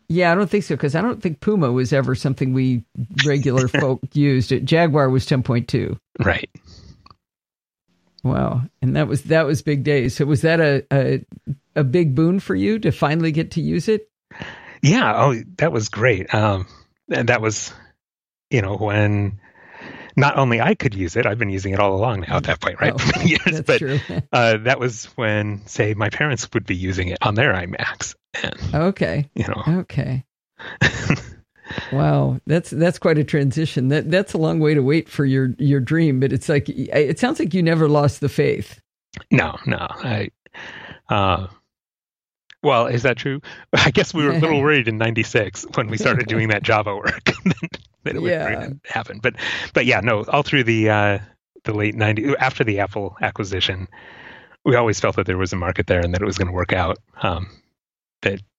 [0.09, 2.85] Yeah, I don't think so because I don't think Puma was ever something we
[3.25, 4.53] regular folk used.
[4.53, 5.97] It Jaguar was 10.2.
[6.23, 6.51] Right.
[8.25, 10.15] Wow, and that was that was big days.
[10.15, 11.25] So was that a a,
[11.75, 14.09] a big boon for you to finally get to use it?
[14.83, 15.25] Yeah.
[15.25, 16.33] Oh, that was great.
[16.35, 16.67] Um,
[17.11, 17.73] and that was,
[18.51, 19.41] you know, when
[20.17, 22.61] not only I could use it, I've been using it all along now at that
[22.61, 22.93] point, right?
[22.95, 24.01] Oh, years, but true.
[24.33, 28.75] uh, that was when, say, my parents would be using it on their iMacs, and
[28.75, 30.25] okay, you know, okay.
[31.91, 33.89] Wow, that's that's quite a transition.
[33.89, 37.19] That that's a long way to wait for your your dream, but it's like it
[37.19, 38.81] sounds like you never lost the faith.
[39.31, 40.29] no, no, I.
[41.09, 41.47] Uh,
[42.63, 43.41] well, is that true?
[43.73, 46.95] I guess we were a little worried in '96 when we started doing that Java
[46.97, 47.25] work
[48.05, 48.71] that it would Yeah.
[48.85, 49.21] happen.
[49.23, 49.35] But,
[49.75, 51.19] but yeah, no, all through the uh,
[51.65, 53.89] the late '90s, after the Apple acquisition,
[54.65, 56.55] we always felt that there was a market there and that it was going to
[56.55, 56.99] work out.
[57.23, 57.49] Um,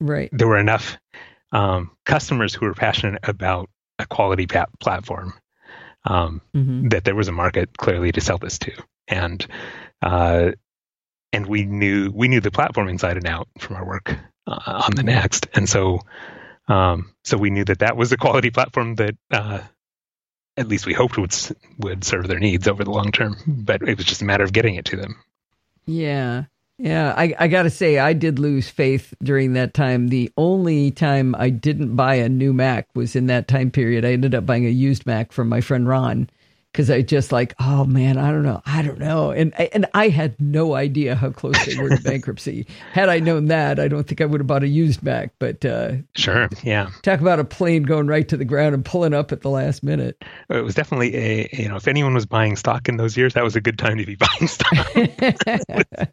[0.02, 0.30] Right.
[0.34, 0.98] there were enough
[1.54, 5.34] um, customers who were passionate about a quality pa- platform
[6.04, 6.90] um, mm-hmm.
[6.90, 8.72] that there was a market clearly to sell this to,
[9.08, 9.48] and
[10.02, 10.52] uh,
[11.34, 14.16] and we knew we knew the platform inside and out from our work
[14.48, 16.00] uh, on the next, and so
[16.68, 19.60] um, so we knew that that was a quality platform that uh,
[20.56, 21.36] at least we hoped would
[21.80, 23.36] would serve their needs over the long term.
[23.46, 25.16] But it was just a matter of getting it to them.
[25.86, 26.46] Yeah.
[26.80, 30.08] Yeah, I, I got to say, I did lose faith during that time.
[30.08, 34.04] The only time I didn't buy a new Mac was in that time period.
[34.04, 36.30] I ended up buying a used Mac from my friend Ron
[36.74, 40.10] because I just like, oh man, I don't know, I don't know, and and I
[40.10, 42.66] had no idea how close they were to bankruptcy.
[42.92, 45.32] Had I known that, I don't think I would have bought a used Mac.
[45.38, 49.14] But uh, sure, yeah, talk about a plane going right to the ground and pulling
[49.14, 50.22] up at the last minute.
[50.50, 53.44] It was definitely a you know, if anyone was buying stock in those years, that
[53.44, 54.88] was a good time to be buying stock.
[54.96, 56.06] it, was,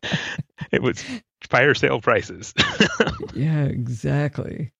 [0.72, 1.04] it was
[1.48, 2.52] fire sale prices.
[3.34, 4.72] yeah, exactly.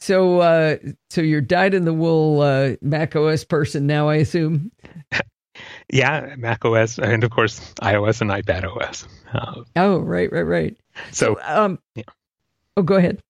[0.00, 0.76] So, uh,
[1.10, 4.72] so you're dyed in the wool uh, Mac OS person now, I assume.
[5.92, 9.06] yeah, Mac OS, and of course iOS and iPad OS.
[9.32, 10.76] Uh, oh, right, right, right.
[11.12, 12.04] So, so um, yeah.
[12.76, 13.20] Oh, go ahead.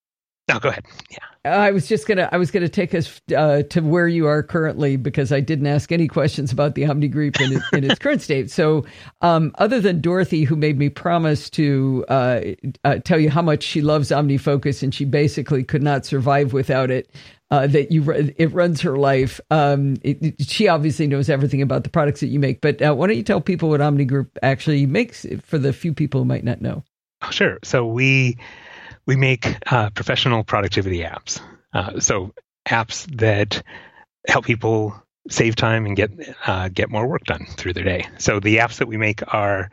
[0.49, 0.85] No, go ahead.
[1.11, 1.19] Yeah.
[1.45, 4.97] I was just gonna I was gonna take us uh, to where you are currently
[4.97, 8.51] because I didn't ask any questions about the Omni Group in, in its current state.
[8.51, 8.85] So,
[9.23, 12.41] um, other than Dorothy, who made me promise to uh,
[12.85, 16.91] uh, tell you how much she loves OmniFocus and she basically could not survive without
[16.91, 17.11] it.
[17.53, 19.41] Uh, that you it runs her life.
[19.51, 22.61] Um, it, it, she obviously knows everything about the products that you make.
[22.61, 25.93] But uh, why don't you tell people what Omni Group actually makes for the few
[25.93, 26.85] people who might not know?
[27.23, 27.59] Oh, sure.
[27.65, 28.39] So we
[29.11, 31.41] we make uh, professional productivity apps.
[31.73, 32.33] Uh, so
[32.69, 33.61] apps that
[34.29, 34.95] help people
[35.29, 36.13] save time and get
[36.47, 38.07] uh, get more work done through their day.
[38.19, 39.69] So the apps that we make are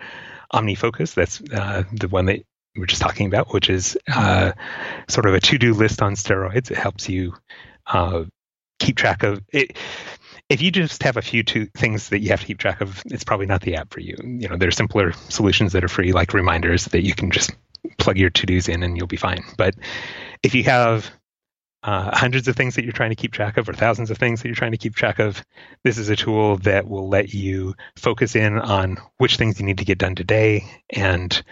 [0.52, 1.14] OmniFocus.
[1.14, 2.42] That's uh, the one that
[2.76, 4.54] we are just talking about, which is uh,
[5.08, 6.72] sort of a to do list on steroids.
[6.72, 7.36] It helps you
[7.86, 8.24] uh,
[8.80, 9.78] keep track of it
[10.50, 13.24] if you just have a few things that you have to keep track of, it's
[13.24, 14.16] probably not the app for you.
[14.24, 17.52] You know, there are simpler solutions that are free, like reminders that you can just
[17.98, 19.44] plug your to dos in and you'll be fine.
[19.58, 19.76] But
[20.44, 21.12] if you have
[21.84, 24.42] uh, hundreds of things that you're trying to keep track of or thousands of things
[24.42, 25.44] that you're trying to keep track of,
[25.84, 29.78] this is a tool that will let you focus in on which things you need
[29.78, 31.44] to get done today and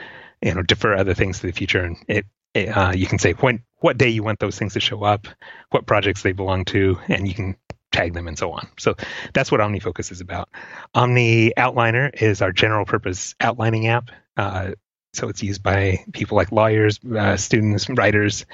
[0.42, 1.84] you know defer other things to the future.
[1.84, 4.80] And it, it uh, you can say when what day you want those things to
[4.80, 5.28] show up,
[5.70, 7.56] what projects they belong to, and you can
[7.92, 8.68] tag them and so on.
[8.78, 8.96] So
[9.34, 10.50] that's what OmniFocus is about.
[10.94, 14.12] Omni Outliner is our general purpose outlining app.
[14.36, 14.72] Uh,
[15.16, 18.46] so it's used by people like lawyers, uh, students, writers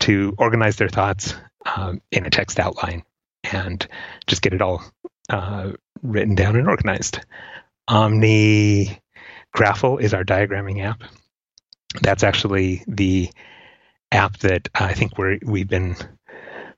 [0.00, 1.34] to organize their thoughts
[1.76, 3.02] um, in a text outline
[3.44, 3.86] and
[4.26, 4.82] just get it all
[5.30, 7.20] uh, written down and organized.
[7.88, 9.00] Omni
[9.56, 11.02] Graphel is our diagramming app.
[12.00, 13.30] That's actually the
[14.10, 15.96] app that I think we're, we've been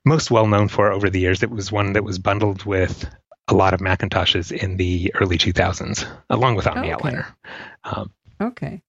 [0.05, 1.43] most well known for over the years.
[1.43, 3.09] It was one that was bundled with
[3.47, 7.09] a lot of Macintoshes in the early 2000s, along with Omni oh, okay.
[7.09, 7.35] Outliner.
[7.83, 8.11] Um,
[8.41, 8.81] okay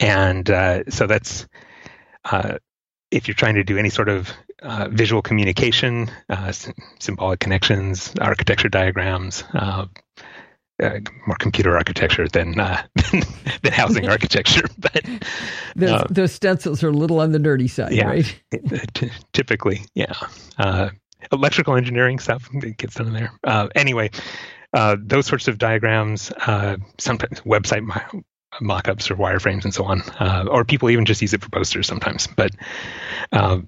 [0.00, 1.46] and uh, so that's
[2.24, 2.58] uh,
[3.10, 4.30] if you're trying to do any sort of
[4.62, 6.52] uh, visual communication, uh,
[6.98, 9.86] symbolic connections, architecture diagrams, uh,
[10.82, 12.52] uh, more computer architecture than
[13.62, 14.68] than housing architecture.
[14.78, 15.04] But
[15.74, 18.42] those, those, stencils are a little on the nerdy side, yeah, right?
[18.94, 20.12] T- typically, yeah.
[21.32, 23.68] electrical engineering stuff gets done in there.
[23.74, 24.10] anyway,
[24.72, 26.32] those sorts of diagrams,
[26.98, 27.82] sometimes website
[28.60, 31.86] mock-ups or wireframes and so on, uh, or people even just use it for posters
[31.86, 32.26] sometimes.
[32.26, 32.52] But
[33.32, 33.58] uh,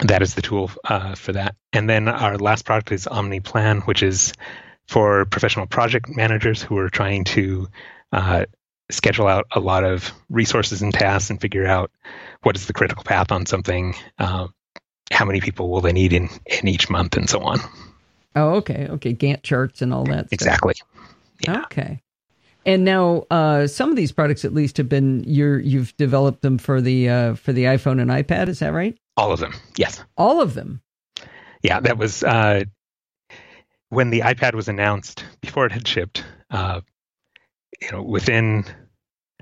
[0.00, 1.56] that is the tool uh, for that.
[1.72, 4.32] And then our last product is OmniPlan, which is
[4.88, 7.68] for professional project managers who are trying to
[8.12, 8.44] uh,
[8.90, 11.90] schedule out a lot of resources and tasks and figure out
[12.42, 14.46] what is the critical path on something, uh,
[15.10, 17.58] how many people will they need in, in each month, and so on.
[18.36, 20.28] Oh, okay, okay, Gantt charts and all that.
[20.30, 20.74] Exactly.
[21.40, 21.62] Yeah.
[21.62, 22.02] Okay.
[22.66, 26.58] And now, uh, some of these products, at least, have been you're you've developed them
[26.58, 28.48] for the uh, for the iPhone and iPad.
[28.48, 28.98] Is that right?
[29.16, 29.54] All of them.
[29.76, 30.02] Yes.
[30.16, 30.82] All of them.
[31.62, 32.64] Yeah, that was uh,
[33.88, 36.24] when the iPad was announced before it had shipped.
[36.50, 36.80] Uh,
[37.80, 38.64] you know, within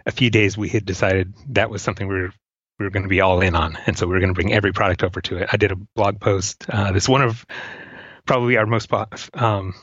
[0.04, 2.32] a few days, we had decided that was something we were
[2.78, 4.52] we were going to be all in on, and so we were going to bring
[4.52, 5.48] every product over to it.
[5.50, 6.66] I did a blog post.
[6.68, 7.46] Uh, this one of
[8.26, 8.92] probably our most
[9.32, 9.74] um,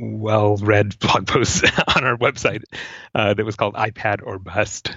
[0.00, 1.64] well read blog post
[1.96, 2.62] on our website
[3.14, 4.96] uh, that was called iPad or Bust.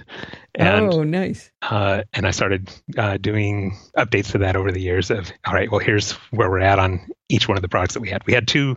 [0.54, 1.50] And, oh, nice.
[1.62, 5.70] Uh, and I started uh, doing updates to that over the years of, all right,
[5.70, 8.24] well, here's where we're at on each one of the products that we had.
[8.26, 8.76] We had two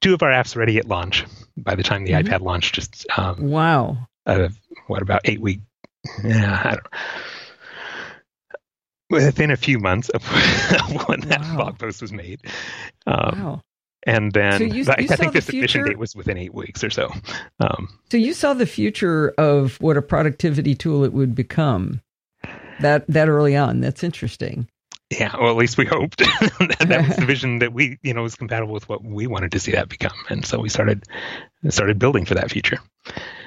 [0.00, 1.24] two of our apps ready at launch
[1.56, 2.28] by the time the mm-hmm.
[2.28, 2.74] iPad launched.
[2.74, 4.08] Just um, wow.
[4.86, 5.60] What about eight week?
[6.22, 6.86] Yeah, I don't
[9.10, 10.22] within a few months of
[11.06, 11.56] when that wow.
[11.56, 12.40] blog post was made.
[13.06, 13.62] Um, wow
[14.08, 16.82] and then so you, you I, I, think the submission date was within eight weeks
[16.82, 17.12] or so.
[17.60, 22.00] Um, so you saw the future of what a productivity tool it would become
[22.80, 23.80] that that early on.
[23.80, 24.66] That's interesting.
[25.10, 28.22] Yeah, well, at least we hoped that, that was the vision that we, you know,
[28.22, 31.04] was compatible with what we wanted to see that become, and so we started
[31.68, 32.78] started building for that future.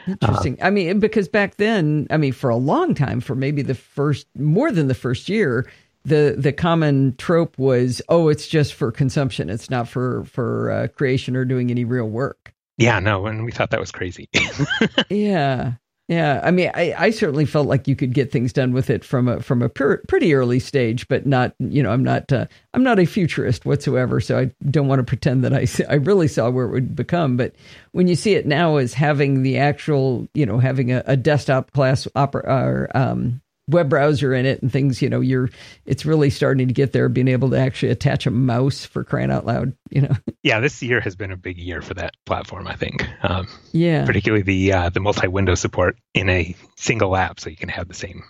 [0.07, 0.61] Interesting.
[0.61, 3.75] Uh, I mean, because back then, I mean, for a long time, for maybe the
[3.75, 5.69] first more than the first year,
[6.03, 9.49] the the common trope was, oh, it's just for consumption.
[9.49, 12.53] It's not for for uh, creation or doing any real work.
[12.77, 14.27] Yeah, no, and we thought that was crazy.
[15.09, 15.73] yeah,
[16.07, 16.41] yeah.
[16.43, 19.27] I mean, I, I certainly felt like you could get things done with it from
[19.27, 21.53] a from a pretty early stage, but not.
[21.59, 25.03] You know, I'm not uh, I'm not a futurist whatsoever, so I don't want to
[25.03, 27.37] pretend that I I really saw where it would become.
[27.37, 27.53] But
[27.91, 31.71] when you see it now as having the actual, you know, having a, a desktop
[31.73, 33.41] class opera, or, um,
[33.71, 35.49] web browser in it and things, you know, you're
[35.85, 39.31] it's really starting to get there, being able to actually attach a mouse for crying
[39.31, 40.15] out loud, you know.
[40.43, 43.07] Yeah, this year has been a big year for that platform, I think.
[43.21, 47.69] Um, yeah, particularly the uh, the multi-window support in a single app, so you can
[47.69, 48.23] have the same,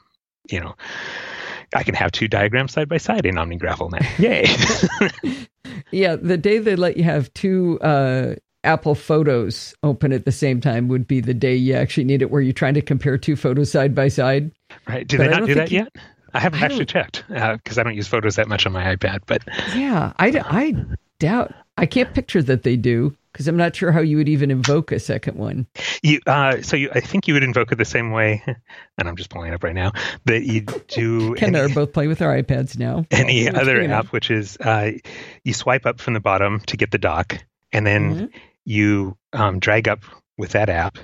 [0.51, 0.75] you know.
[1.73, 4.07] I can have two diagrams side by side in OmniGraffle now.
[4.19, 5.47] Yay!
[5.91, 10.61] yeah, the day they let you have two uh, Apple Photos open at the same
[10.61, 13.35] time would be the day you actually need it, where you're trying to compare two
[13.35, 14.51] photos side by side.
[14.87, 15.07] Right?
[15.07, 15.95] Do but they not do that you, yet?
[16.33, 18.95] I haven't I actually checked because uh, I don't use photos that much on my
[18.95, 19.19] iPad.
[19.25, 19.43] But
[19.75, 20.75] yeah, I, I
[21.19, 21.53] doubt.
[21.77, 24.91] I can't picture that they do because I'm not sure how you would even invoke
[24.91, 25.67] a second one.
[26.03, 28.43] You, uh, so you, I think you would invoke it the same way,
[28.97, 29.91] and I'm just pulling it up right now.
[30.25, 31.35] That you do.
[31.35, 33.05] Ken and I are both playing with our iPads now.
[33.11, 34.91] Any other app, which is uh,
[35.43, 37.43] you swipe up from the bottom to get the dock,
[37.73, 40.03] and then mm-hmm you um, drag up
[40.37, 40.97] with that app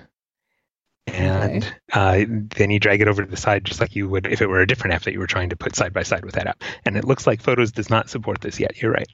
[1.08, 1.74] and okay.
[1.94, 4.48] uh, then you drag it over to the side just like you would if it
[4.48, 6.48] were a different app that you were trying to put side by side with that
[6.48, 9.08] app and it looks like photos does not support this yet you're right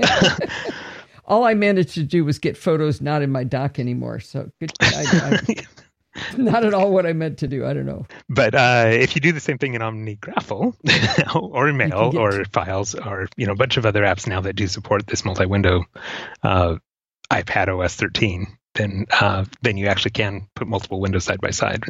[1.24, 4.72] all i managed to do was get photos not in my dock anymore so good
[4.80, 5.54] I, I,
[6.36, 7.64] not at all what I meant to do.
[7.64, 8.06] I don't know.
[8.28, 10.74] But uh, if you do the same thing in OmniGraffle
[11.34, 14.66] or Mail or Files or you know a bunch of other apps now that do
[14.66, 15.84] support this multi-window
[16.42, 16.76] uh,
[17.30, 21.82] iPad OS 13, then uh, then you actually can put multiple windows side by side.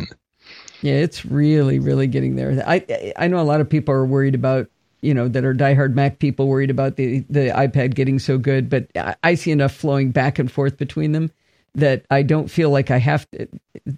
[0.83, 2.63] Yeah, it's really, really getting there.
[2.67, 4.69] I I know a lot of people are worried about
[5.03, 8.69] you know that are diehard Mac people worried about the the iPad getting so good,
[8.69, 11.31] but I, I see enough flowing back and forth between them
[11.75, 13.47] that I don't feel like I have to.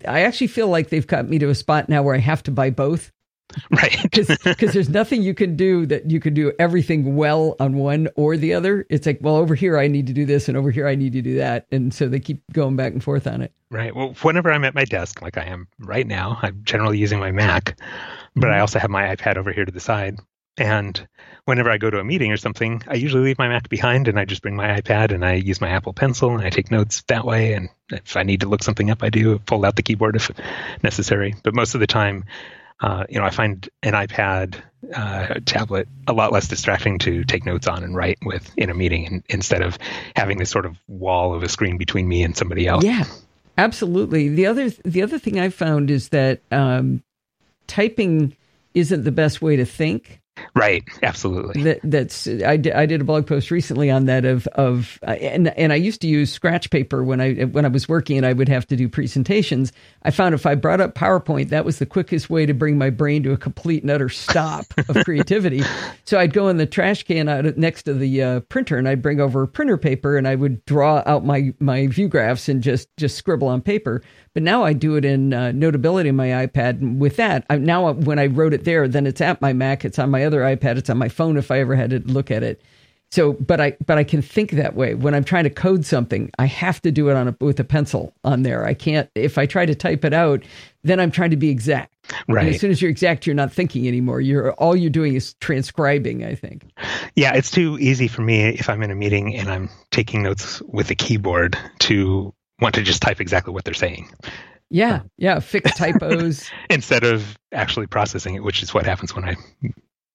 [0.07, 2.51] I actually feel like they've got me to a spot now where I have to
[2.51, 3.12] buy both
[3.70, 3.98] right.
[4.42, 8.36] Because there's nothing you can do that you can do everything well on one or
[8.36, 8.86] the other.
[8.90, 11.12] It's like well over here i need to do this and over here i need
[11.14, 11.66] to do that.
[11.72, 13.53] And so they keep going back and forth on it.
[13.70, 13.94] Right.
[13.94, 17.30] Well whenever i'm at my desk like i am right now i'm generally using my
[17.30, 17.78] mac
[18.34, 18.61] but i mm-hmm.
[18.61, 20.18] also have my ipad over here to the side.
[20.59, 21.09] And
[21.46, 24.18] whenever i go to a meeting or something i usually leave my mac behind and
[24.18, 27.03] i just bring my ipad and i use my apple pencil and i take notes
[27.09, 27.55] that way.
[27.55, 30.30] And if i need to look something up i do pull out the keyboard if
[30.82, 31.34] necessary.
[31.42, 32.24] But most of the time
[32.83, 34.57] uh, you know, I find an iPad
[34.93, 38.74] uh, tablet a lot less distracting to take notes on and write with in a
[38.74, 39.78] meeting in, instead of
[40.16, 42.85] having this sort of wall of a screen between me and somebody else.
[42.85, 43.05] Yeah,
[43.57, 44.28] absolutely.
[44.28, 47.05] The other the other thing I found is that um,
[47.68, 48.37] typing
[48.74, 50.20] isn't the best way to think.
[50.55, 51.62] Right, absolutely.
[51.62, 55.11] That, that's I, d- I did a blog post recently on that of of uh,
[55.11, 58.24] and and I used to use scratch paper when I when I was working and
[58.24, 59.72] I would have to do presentations.
[60.05, 62.89] I found if I brought up PowerPoint, that was the quickest way to bring my
[62.89, 65.62] brain to a complete and utter stop of creativity.
[66.05, 69.03] so I'd go in the trash can out next to the uh, printer and I'd
[69.03, 72.89] bring over printer paper and I would draw out my my view graphs and just
[72.97, 74.03] just scribble on paper.
[74.35, 76.80] But now I do it in uh, Notability on my iPad.
[76.80, 79.85] And with that, I, now when I wrote it there, then it's at my Mac,
[79.85, 82.30] it's on my other iPad, it's on my phone if I ever had to look
[82.30, 82.62] at it.
[83.12, 86.30] So, but I but I can think that way when I'm trying to code something.
[86.38, 88.64] I have to do it on a with a pencil on there.
[88.64, 90.42] I can't if I try to type it out,
[90.82, 91.92] then I'm trying to be exact.
[92.26, 92.46] Right.
[92.46, 94.22] And as soon as you're exact, you're not thinking anymore.
[94.22, 96.24] You're all you're doing is transcribing.
[96.24, 96.64] I think.
[97.14, 100.62] Yeah, it's too easy for me if I'm in a meeting and I'm taking notes
[100.62, 104.10] with a keyboard to want to just type exactly what they're saying.
[104.70, 105.00] Yeah, uh.
[105.18, 109.36] yeah, fix typos instead of actually processing it, which is what happens when I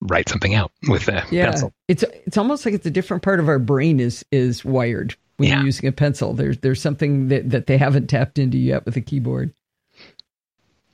[0.00, 1.50] write something out with a yeah.
[1.50, 1.72] pencil.
[1.88, 5.48] It's it's almost like it's a different part of our brain is is wired when
[5.48, 5.56] yeah.
[5.56, 6.34] you're using a pencil.
[6.34, 9.52] There's there's something that, that they haven't tapped into yet with a keyboard.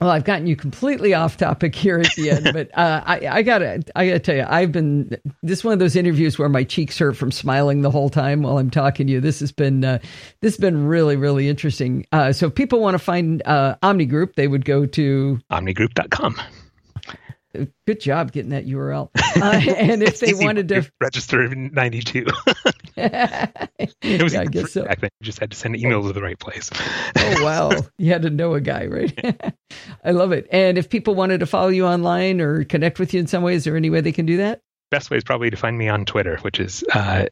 [0.01, 3.43] Well, I've gotten you completely off topic here at the end, but uh, I, I,
[3.43, 6.65] gotta, I gotta tell you, I've been this is one of those interviews where my
[6.65, 9.21] cheeks hurt from smiling the whole time while I'm talking to you.
[9.21, 10.01] This has been, uh,
[10.41, 12.07] this has been really, really interesting.
[12.13, 16.37] Uh, so, if people want to find uh, Omni Group, they would go to omnigroup.com.
[17.87, 19.11] Good job getting that URL.
[19.35, 22.25] Uh, and if they wanted to register in '92,
[22.97, 24.85] it was yeah, I guess so.
[24.85, 25.11] back then.
[25.21, 26.71] You just had to send an email to the right place.
[27.19, 29.53] oh wow, you had to know a guy, right?
[30.05, 30.47] I love it.
[30.53, 33.55] And if people wanted to follow you online or connect with you in some way,
[33.55, 34.61] is there any way they can do that?
[34.93, 37.27] Best way is probably to find me on Twitter, which is uh,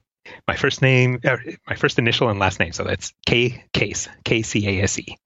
[0.48, 1.36] my first name, uh,
[1.68, 2.72] my first initial and last name.
[2.72, 5.16] So that's K Case K C A S E.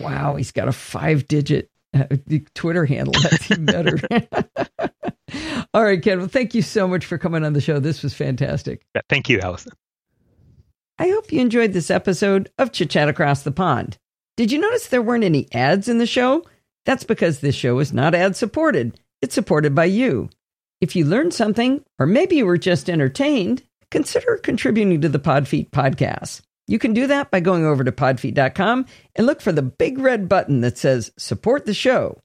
[0.00, 2.04] Wow, he's got a five-digit uh,
[2.54, 3.14] Twitter handle.
[3.20, 3.98] That's even better.
[5.74, 6.18] All right, Ken.
[6.18, 7.78] Well, thank you so much for coming on the show.
[7.78, 8.82] This was fantastic.
[8.94, 9.72] Yeah, thank you, Allison.
[10.98, 13.98] I hope you enjoyed this episode of Chit Chat Across the Pond.
[14.36, 16.44] Did you notice there weren't any ads in the show?
[16.86, 18.98] That's because this show is not ad supported.
[19.20, 20.30] It's supported by you.
[20.80, 25.70] If you learned something, or maybe you were just entertained, consider contributing to the Podfeet
[25.70, 26.42] podcast.
[26.68, 30.28] You can do that by going over to podfeet.com and look for the big red
[30.28, 32.20] button that says support the show.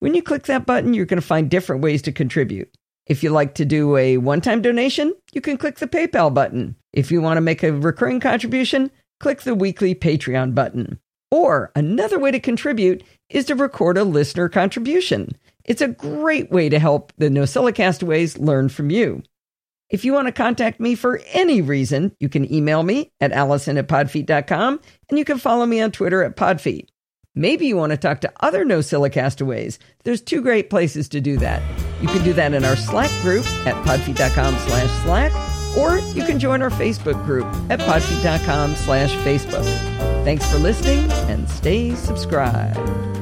[0.00, 2.74] When you click that button, you're going to find different ways to contribute.
[3.06, 6.74] If you like to do a one time donation, you can click the PayPal button.
[6.92, 8.90] If you want to make a recurring contribution,
[9.20, 10.98] click the weekly Patreon button.
[11.30, 15.36] Or another way to contribute is to record a listener contribution.
[15.64, 19.22] It's a great way to help the NosillaCastaways learn from you.
[19.92, 23.76] If you want to contact me for any reason, you can email me at allison
[23.76, 24.80] at podfeet.com
[25.10, 26.86] and you can follow me on Twitter at podfeet.
[27.34, 29.76] Maybe you want to talk to other NosillaCastaways.
[30.04, 31.62] There's two great places to do that.
[32.00, 36.38] You can do that in our Slack group at podfeet.com slash Slack, or you can
[36.38, 39.64] join our Facebook group at podfeet.com slash Facebook.
[40.24, 43.21] Thanks for listening and stay subscribed.